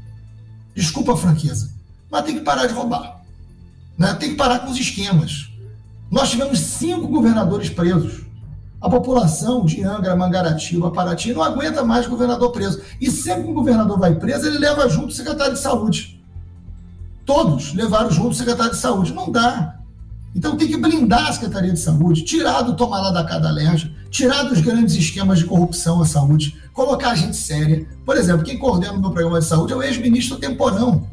Desculpa 0.74 1.14
a 1.14 1.16
franqueza, 1.16 1.70
mas 2.10 2.24
tem 2.24 2.34
que 2.34 2.40
parar 2.40 2.66
de 2.66 2.74
roubar. 2.74 3.22
Né? 3.96 4.12
Tem 4.14 4.30
que 4.30 4.36
parar 4.36 4.60
com 4.60 4.70
os 4.70 4.78
esquemas. 4.78 5.48
Nós 6.10 6.30
tivemos 6.30 6.58
cinco 6.58 7.06
governadores 7.06 7.68
presos 7.68 8.28
a 8.80 8.88
população 8.88 9.64
de 9.64 9.82
Angra, 9.82 10.14
Mangaratiba, 10.14 10.90
Paraty 10.92 11.32
não 11.32 11.42
aguenta 11.42 11.84
mais 11.84 12.06
governador 12.06 12.52
preso. 12.52 12.80
E 13.00 13.10
sempre 13.10 13.44
que 13.44 13.50
um 13.50 13.54
governador 13.54 13.98
vai 13.98 14.14
preso, 14.14 14.46
ele 14.46 14.58
leva 14.58 14.88
junto 14.88 15.08
o 15.08 15.12
secretário 15.12 15.54
de 15.54 15.58
saúde. 15.58 16.22
Todos 17.24 17.74
levaram 17.74 18.10
junto 18.10 18.30
o 18.30 18.34
secretário 18.34 18.72
de 18.72 18.78
saúde. 18.78 19.12
Não 19.12 19.32
dá. 19.32 19.74
Então 20.34 20.56
tem 20.56 20.68
que 20.68 20.76
blindar 20.76 21.28
a 21.28 21.32
Secretaria 21.32 21.72
de 21.72 21.80
Saúde, 21.80 22.22
tirar 22.22 22.62
do 22.62 22.76
tomar 22.76 23.00
lá 23.00 23.10
da 23.10 23.24
cada 23.24 23.48
alergia, 23.48 23.90
tirar 24.10 24.44
dos 24.44 24.60
grandes 24.60 24.94
esquemas 24.94 25.38
de 25.38 25.44
corrupção 25.44 26.00
a 26.00 26.06
saúde, 26.06 26.56
colocar 26.72 27.14
gente 27.14 27.36
séria. 27.36 27.86
Por 28.04 28.16
exemplo, 28.16 28.44
quem 28.44 28.58
coordena 28.58 28.94
o 28.94 29.00
meu 29.00 29.10
programa 29.10 29.40
de 29.40 29.46
saúde 29.46 29.72
é 29.72 29.76
o 29.76 29.82
ex-ministro 29.82 30.38
Temporão, 30.38 31.06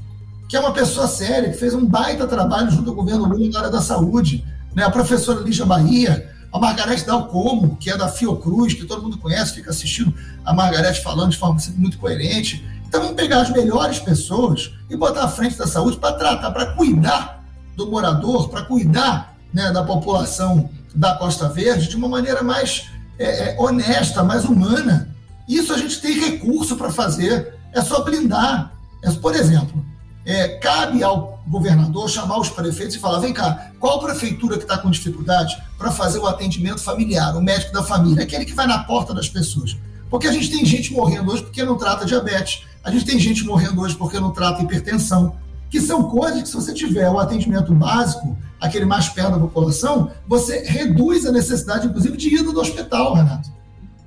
que 0.48 0.56
é 0.56 0.60
uma 0.60 0.72
pessoa 0.72 1.08
séria, 1.08 1.50
que 1.50 1.58
fez 1.58 1.74
um 1.74 1.86
baita 1.86 2.28
trabalho 2.28 2.72
junto 2.72 2.90
ao 2.90 2.96
governo 2.96 3.26
Lula 3.26 3.50
na 3.50 3.60
área 3.60 3.72
da 3.72 3.82
saúde. 3.82 4.46
Né? 4.74 4.84
A 4.84 4.92
professora 4.92 5.42
Lígia 5.42 5.66
Bahia, 5.66 6.32
a 6.52 6.60
Margarete 6.60 7.06
Dalcomo, 7.06 7.76
que 7.78 7.90
é 7.90 7.98
da 7.98 8.08
Fiocruz, 8.08 8.74
que 8.74 8.86
todo 8.86 9.02
mundo 9.02 9.18
conhece, 9.18 9.56
fica 9.56 9.72
assistindo 9.72 10.14
a 10.46 10.54
Margarete 10.54 11.02
falando 11.02 11.32
de 11.32 11.38
forma 11.38 11.60
muito 11.76 11.98
coerente. 11.98 12.66
Então 12.88 13.02
vamos 13.02 13.16
pegar 13.16 13.42
as 13.42 13.50
melhores 13.50 14.00
pessoas 14.00 14.72
e 14.90 14.96
botar 14.96 15.24
à 15.24 15.28
frente 15.28 15.58
da 15.58 15.68
saúde 15.68 15.98
para 15.98 16.14
tratar, 16.14 16.52
para 16.52 16.68
cuidar 16.68 17.44
do 17.76 17.88
morador, 17.88 18.48
para 18.50 18.62
cuidar 18.62 19.36
né, 19.54 19.72
da 19.72 19.84
população 19.84 20.70
da 20.96 21.16
Costa 21.16 21.50
Verde 21.50 21.90
de 21.90 21.96
uma 21.96 22.08
maneira 22.08 22.42
mais 22.42 22.90
é, 23.20 23.50
é 23.50 23.56
honesta, 23.60 24.24
mais 24.24 24.46
humana. 24.46 25.10
Isso 25.48 25.74
a 25.74 25.78
gente 25.78 26.02
tem 26.02 26.20
recurso 26.20 26.76
para 26.76 26.92
fazer, 26.92 27.54
é 27.74 27.82
só 27.82 28.04
blindar. 28.04 28.72
É, 29.04 29.12
por 29.12 29.36
exemplo, 29.36 29.86
é, 30.26 30.48
cabe 30.58 31.04
ao 31.04 31.44
governador 31.48 32.10
chamar 32.10 32.40
os 32.40 32.50
prefeitos 32.50 32.96
e 32.96 33.00
falar: 33.00 33.20
vem 33.20 33.34
cá, 33.34 33.72
qual 33.80 34.00
prefeitura 34.00 34.58
que 34.58 34.64
está 34.64 34.78
com 34.78 34.90
dificuldade 34.90 35.56
para 35.78 35.92
fazer 35.92 36.20
o 36.20 36.26
atendimento 36.26 36.82
familiar, 36.82 37.36
o 37.36 37.42
médico 37.42 37.74
da 37.74 37.84
família, 37.84 38.24
aquele 38.24 38.46
que 38.46 38.54
vai 38.54 38.66
na 38.66 38.80
porta 38.80 39.14
das 39.14 39.30
pessoas? 39.30 39.78
Porque 40.10 40.28
a 40.28 40.32
gente 40.32 40.50
tem 40.50 40.66
gente 40.66 40.94
morrendo 40.94 41.32
hoje 41.32 41.44
porque 41.44 41.64
não 41.64 41.78
trata 41.78 42.06
diabetes, 42.06 42.64
a 42.84 42.90
gente 42.90 43.06
tem 43.06 43.20
gente 43.20 43.44
morrendo 43.44 43.82
hoje 43.82 43.96
porque 43.96 44.20
não 44.20 44.32
trata 44.32 44.64
hipertensão, 44.64 45.36
que 45.70 45.82
são 45.82 46.04
coisas 46.04 46.42
que, 46.42 46.48
se 46.48 46.56
você 46.56 46.74
tiver 46.74 47.10
o 47.10 47.20
atendimento 47.20 47.74
básico, 47.74 48.38
aquele 48.60 48.86
mais 48.86 49.10
perto 49.10 49.32
da 49.32 49.40
população, 49.40 50.12
você 50.28 50.64
reduz 50.64 51.26
a 51.26 51.32
necessidade, 51.32 51.88
inclusive, 51.88 52.18
de 52.18 52.36
ida 52.36 52.52
do 52.52 52.60
hospital, 52.60 53.14
Renato. 53.14 53.50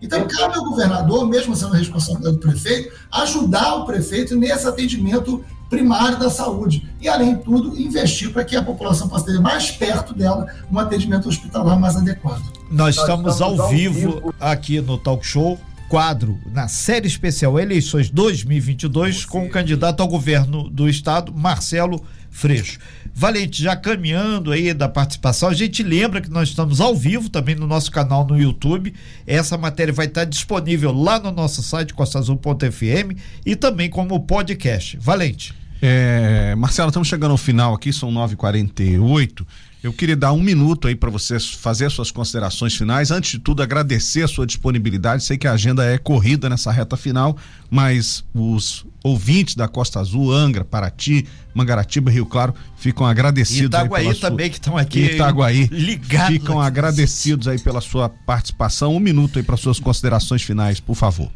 Então, 0.00 0.26
cabe 0.28 0.56
ao 0.56 0.64
governador, 0.64 1.26
mesmo 1.26 1.56
sendo 1.56 1.72
responsabilidade 1.72 2.36
do 2.36 2.40
prefeito, 2.40 2.94
ajudar 3.12 3.74
o 3.76 3.84
prefeito 3.84 4.36
nesse 4.36 4.66
atendimento 4.66 5.44
primário 5.68 6.18
da 6.18 6.30
saúde. 6.30 6.88
E, 7.00 7.08
além 7.08 7.36
de 7.36 7.42
tudo, 7.42 7.78
investir 7.78 8.32
para 8.32 8.44
que 8.44 8.56
a 8.56 8.62
população 8.62 9.08
possa 9.08 9.26
ter 9.26 9.40
mais 9.40 9.70
perto 9.70 10.14
dela 10.14 10.46
um 10.70 10.78
atendimento 10.78 11.28
hospitalar 11.28 11.78
mais 11.78 11.96
adequado. 11.96 12.42
Nós, 12.70 12.96
Nós 12.96 12.96
estamos, 12.96 13.32
estamos, 13.32 13.60
ao, 13.60 13.68
vivo, 13.68 13.94
vivo 13.94 14.34
aqui 14.40 14.80
no 14.80 14.96
Talk 14.96 15.26
Show 15.26 15.58
quadro 15.88 16.38
na 16.52 16.68
série 16.68 17.06
especial 17.06 17.58
Eleições 17.58 18.10
2022 18.10 19.24
com 19.24 19.46
o 19.46 19.48
candidato 19.48 20.00
ao 20.00 20.08
governo 20.08 20.68
do 20.68 20.88
estado, 20.88 21.32
Marcelo 21.34 22.04
Freixo. 22.30 22.78
Valente, 23.14 23.62
já 23.62 23.74
caminhando 23.74 24.52
aí 24.52 24.72
da 24.72 24.88
participação, 24.88 25.48
a 25.48 25.54
gente 25.54 25.82
lembra 25.82 26.20
que 26.20 26.30
nós 26.30 26.50
estamos 26.50 26.80
ao 26.80 26.94
vivo 26.94 27.28
também 27.28 27.54
no 27.54 27.66
nosso 27.66 27.90
canal 27.90 28.24
no 28.24 28.40
YouTube. 28.40 28.94
Essa 29.26 29.56
matéria 29.56 29.92
vai 29.92 30.06
estar 30.06 30.24
disponível 30.24 30.92
lá 30.92 31.18
no 31.18 31.32
nosso 31.32 31.62
site 31.62 31.94
costazul.fm 31.94 33.18
e 33.44 33.56
também 33.56 33.90
como 33.90 34.20
podcast. 34.20 34.96
Valente. 35.00 35.54
É, 35.80 36.54
Marcelo, 36.56 36.88
estamos 36.88 37.08
chegando 37.08 37.32
ao 37.32 37.36
final 37.36 37.74
aqui, 37.74 37.92
são 37.92 38.12
9h48. 38.12 39.46
Eu 39.82 39.92
queria 39.92 40.16
dar 40.16 40.32
um 40.32 40.42
minuto 40.42 40.88
aí 40.88 40.96
para 40.96 41.08
você 41.08 41.38
fazer 41.38 41.86
as 41.86 41.92
suas 41.92 42.10
considerações 42.10 42.74
finais. 42.74 43.12
Antes 43.12 43.32
de 43.32 43.38
tudo, 43.38 43.62
agradecer 43.62 44.24
a 44.24 44.28
sua 44.28 44.44
disponibilidade. 44.44 45.22
Sei 45.22 45.38
que 45.38 45.46
a 45.46 45.52
agenda 45.52 45.84
é 45.84 45.96
corrida 45.96 46.48
nessa 46.48 46.72
reta 46.72 46.96
final, 46.96 47.36
mas 47.70 48.24
os 48.34 48.84
ouvintes 49.04 49.54
da 49.54 49.68
Costa 49.68 50.00
Azul, 50.00 50.32
Angra, 50.32 50.64
Paraty, 50.64 51.24
Mangaratiba, 51.54 52.10
Rio 52.10 52.26
Claro, 52.26 52.54
ficam 52.76 53.06
agradecidos. 53.06 53.66
Itaguaí 53.66 54.14
também, 54.16 54.50
que 54.50 54.56
estão 54.56 54.76
aqui. 54.76 55.00
Itaguaí. 55.00 55.68
Ligados. 55.70 56.26
Ficam 56.26 56.60
agradecidos 56.60 57.46
aí 57.46 57.60
pela 57.60 57.80
sua 57.80 58.08
participação. 58.08 58.96
Um 58.96 59.00
minuto 59.00 59.38
aí 59.38 59.44
para 59.44 59.56
suas 59.56 59.78
considerações 59.78 60.42
finais, 60.42 60.80
por 60.80 60.96
favor. 60.96 61.30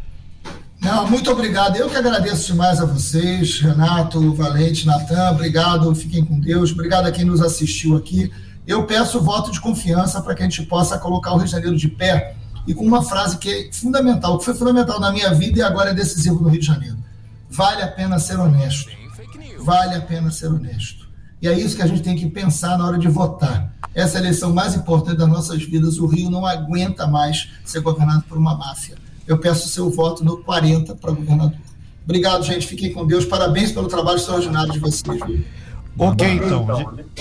Não, 0.93 1.09
muito 1.09 1.31
obrigado. 1.31 1.75
Eu 1.77 1.89
que 1.89 1.97
agradeço 1.97 2.49
demais 2.49 2.79
a 2.79 2.85
vocês, 2.85 3.61
Renato, 3.61 4.35
Valente, 4.35 4.87
Natan. 4.87 5.31
Obrigado, 5.31 5.95
fiquem 5.95 6.23
com 6.23 6.39
Deus. 6.39 6.71
Obrigado 6.71 7.07
a 7.07 7.11
quem 7.11 7.25
nos 7.25 7.41
assistiu 7.41 7.97
aqui. 7.97 8.31
Eu 8.67 8.85
peço 8.85 9.19
voto 9.19 9.51
de 9.51 9.59
confiança 9.59 10.21
para 10.21 10.35
que 10.35 10.43
a 10.43 10.45
gente 10.45 10.65
possa 10.65 10.99
colocar 10.99 11.33
o 11.33 11.37
Rio 11.37 11.47
de 11.47 11.51
Janeiro 11.51 11.79
de 11.79 11.89
pé 11.89 12.37
e 12.67 12.75
com 12.75 12.85
uma 12.85 13.03
frase 13.03 13.39
que 13.39 13.49
é 13.49 13.73
fundamental, 13.73 14.37
que 14.37 14.45
foi 14.45 14.55
fundamental 14.55 15.01
na 15.01 15.11
minha 15.11 15.33
vida 15.33 15.61
e 15.61 15.63
agora 15.63 15.93
é 15.93 15.95
decisivo 15.95 16.43
no 16.43 16.51
Rio 16.51 16.61
de 16.61 16.67
Janeiro. 16.67 16.99
Vale 17.49 17.81
a 17.81 17.89
pena 17.89 18.19
ser 18.19 18.39
honesto. 18.39 18.91
Vale 19.61 19.95
a 19.95 20.01
pena 20.03 20.31
ser 20.31 20.49
honesto. 20.49 21.09
E 21.41 21.49
é 21.49 21.59
isso 21.59 21.75
que 21.75 21.83
a 21.83 21.87
gente 21.87 22.03
tem 22.03 22.17
que 22.17 22.29
pensar 22.29 22.77
na 22.77 22.87
hora 22.87 22.99
de 22.99 23.09
votar. 23.09 23.73
Essa 23.95 24.19
é 24.19 24.21
a 24.21 24.25
eleição 24.25 24.53
mais 24.53 24.75
importante 24.75 25.17
das 25.17 25.29
nossas 25.29 25.63
vidas. 25.63 25.97
O 25.97 26.07
Rio 26.07 26.29
não 26.29 26.45
aguenta 26.45 27.07
mais 27.07 27.49
ser 27.65 27.81
governado 27.81 28.25
por 28.29 28.37
uma 28.37 28.55
máfia 28.55 29.02
eu 29.27 29.39
peço 29.39 29.67
o 29.67 29.69
seu 29.69 29.91
voto 29.91 30.25
no 30.25 30.39
40 30.39 30.95
para 30.97 31.13
governador. 31.13 31.59
Obrigado, 32.05 32.45
gente. 32.45 32.67
Fiquem 32.67 32.93
com 32.93 33.07
Deus. 33.07 33.25
Parabéns 33.25 33.73
pelo 33.73 33.89
trabalho 33.89 34.17
extraordinário 34.17 34.73
de 34.73 34.79
vocês. 34.79 35.21
Ok, 35.99 36.29
então. 36.29 36.67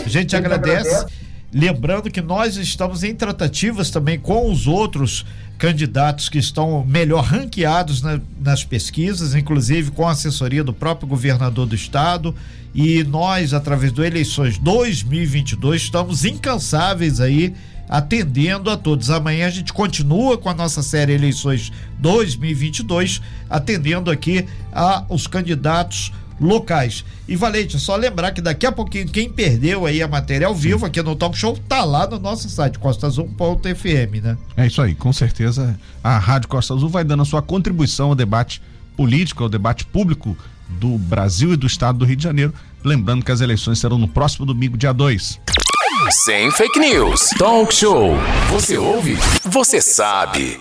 A 0.04 0.10
gente 0.10 0.36
agradece. 0.36 1.06
Lembrando 1.54 2.10
que 2.10 2.22
nós 2.22 2.56
estamos 2.56 3.04
em 3.04 3.14
tratativas 3.14 3.90
também 3.90 4.18
com 4.18 4.50
os 4.50 4.68
outros 4.68 5.26
candidatos 5.58 6.30
que 6.30 6.38
estão 6.38 6.86
melhor 6.86 7.26
ranqueados 7.26 8.02
na, 8.02 8.22
nas 8.40 8.64
pesquisas, 8.64 9.36
inclusive 9.36 9.92
com 9.92 10.08
a 10.08 10.12
assessoria 10.12 10.64
do 10.64 10.74
próprio 10.74 11.08
governador 11.10 11.68
do 11.68 11.76
estado. 11.76 12.34
E 12.74 13.04
nós, 13.04 13.54
através 13.54 13.92
do 13.92 14.04
Eleições 14.04 14.58
2022, 14.58 15.82
estamos 15.82 16.24
incansáveis 16.24 17.20
aí 17.20 17.54
atendendo 17.92 18.70
a 18.70 18.78
todos. 18.78 19.10
Amanhã 19.10 19.48
a 19.48 19.50
gente 19.50 19.74
continua 19.74 20.38
com 20.38 20.50
a 20.50 20.54
nossa 20.54 20.82
série 20.82 21.12
Eleições 21.12 21.74
2022, 22.00 23.22
atendendo 23.50 24.10
aqui 24.10 24.46
aos 24.72 25.28
candidatos 25.28 26.14
locais. 26.40 27.04
E 27.28 27.36
Valente, 27.36 27.78
só 27.78 27.96
lembrar 27.98 28.32
que 28.32 28.42
daqui 28.42 28.66
a 28.66 28.72
pouquinho 28.72 29.08
quem 29.08 29.30
perdeu 29.30 29.86
aí 29.86 30.02
a 30.02 30.08
matéria 30.08 30.48
ao 30.48 30.56
vivo 30.56 30.86
aqui 30.86 31.02
no 31.04 31.16
Talk 31.16 31.38
Show 31.38 31.58
tá 31.68 31.84
lá 31.84 32.08
no 32.08 32.18
nosso 32.18 32.50
site 32.50 32.80
costas1.fm, 32.80 34.22
né? 34.24 34.38
É 34.56 34.66
isso 34.66 34.82
aí, 34.82 34.96
com 34.96 35.12
certeza 35.12 35.78
a 36.04 36.18
Rádio 36.18 36.48
Costa 36.48 36.74
Azul 36.74 36.90
vai 36.90 37.04
dando 37.04 37.22
a 37.22 37.26
sua 37.26 37.42
contribuição 37.42 38.10
ao 38.10 38.16
debate 38.16 38.62
político, 38.96 39.44
ao 39.44 39.50
debate 39.50 39.86
público 39.86 40.36
do 40.80 40.98
Brasil 40.98 41.54
e 41.54 41.58
do 41.58 41.68
estado 41.68 42.00
do 42.00 42.06
Rio 42.06 42.16
de 42.16 42.24
Janeiro. 42.24 42.54
Lembrando 42.84 43.24
que 43.24 43.32
as 43.32 43.42
eleições 43.42 43.80
serão 43.80 43.98
no 43.98 44.08
próximo 44.08 44.46
domingo, 44.46 44.78
dia 44.78 44.94
2. 44.94 45.40
Sem 46.24 46.52
fake 46.52 46.80
news. 46.80 47.30
Talk 47.38 47.74
show. 47.74 48.16
Você 48.50 48.78
ouve? 48.78 49.18
Você 49.44 49.80
sabe. 49.80 50.60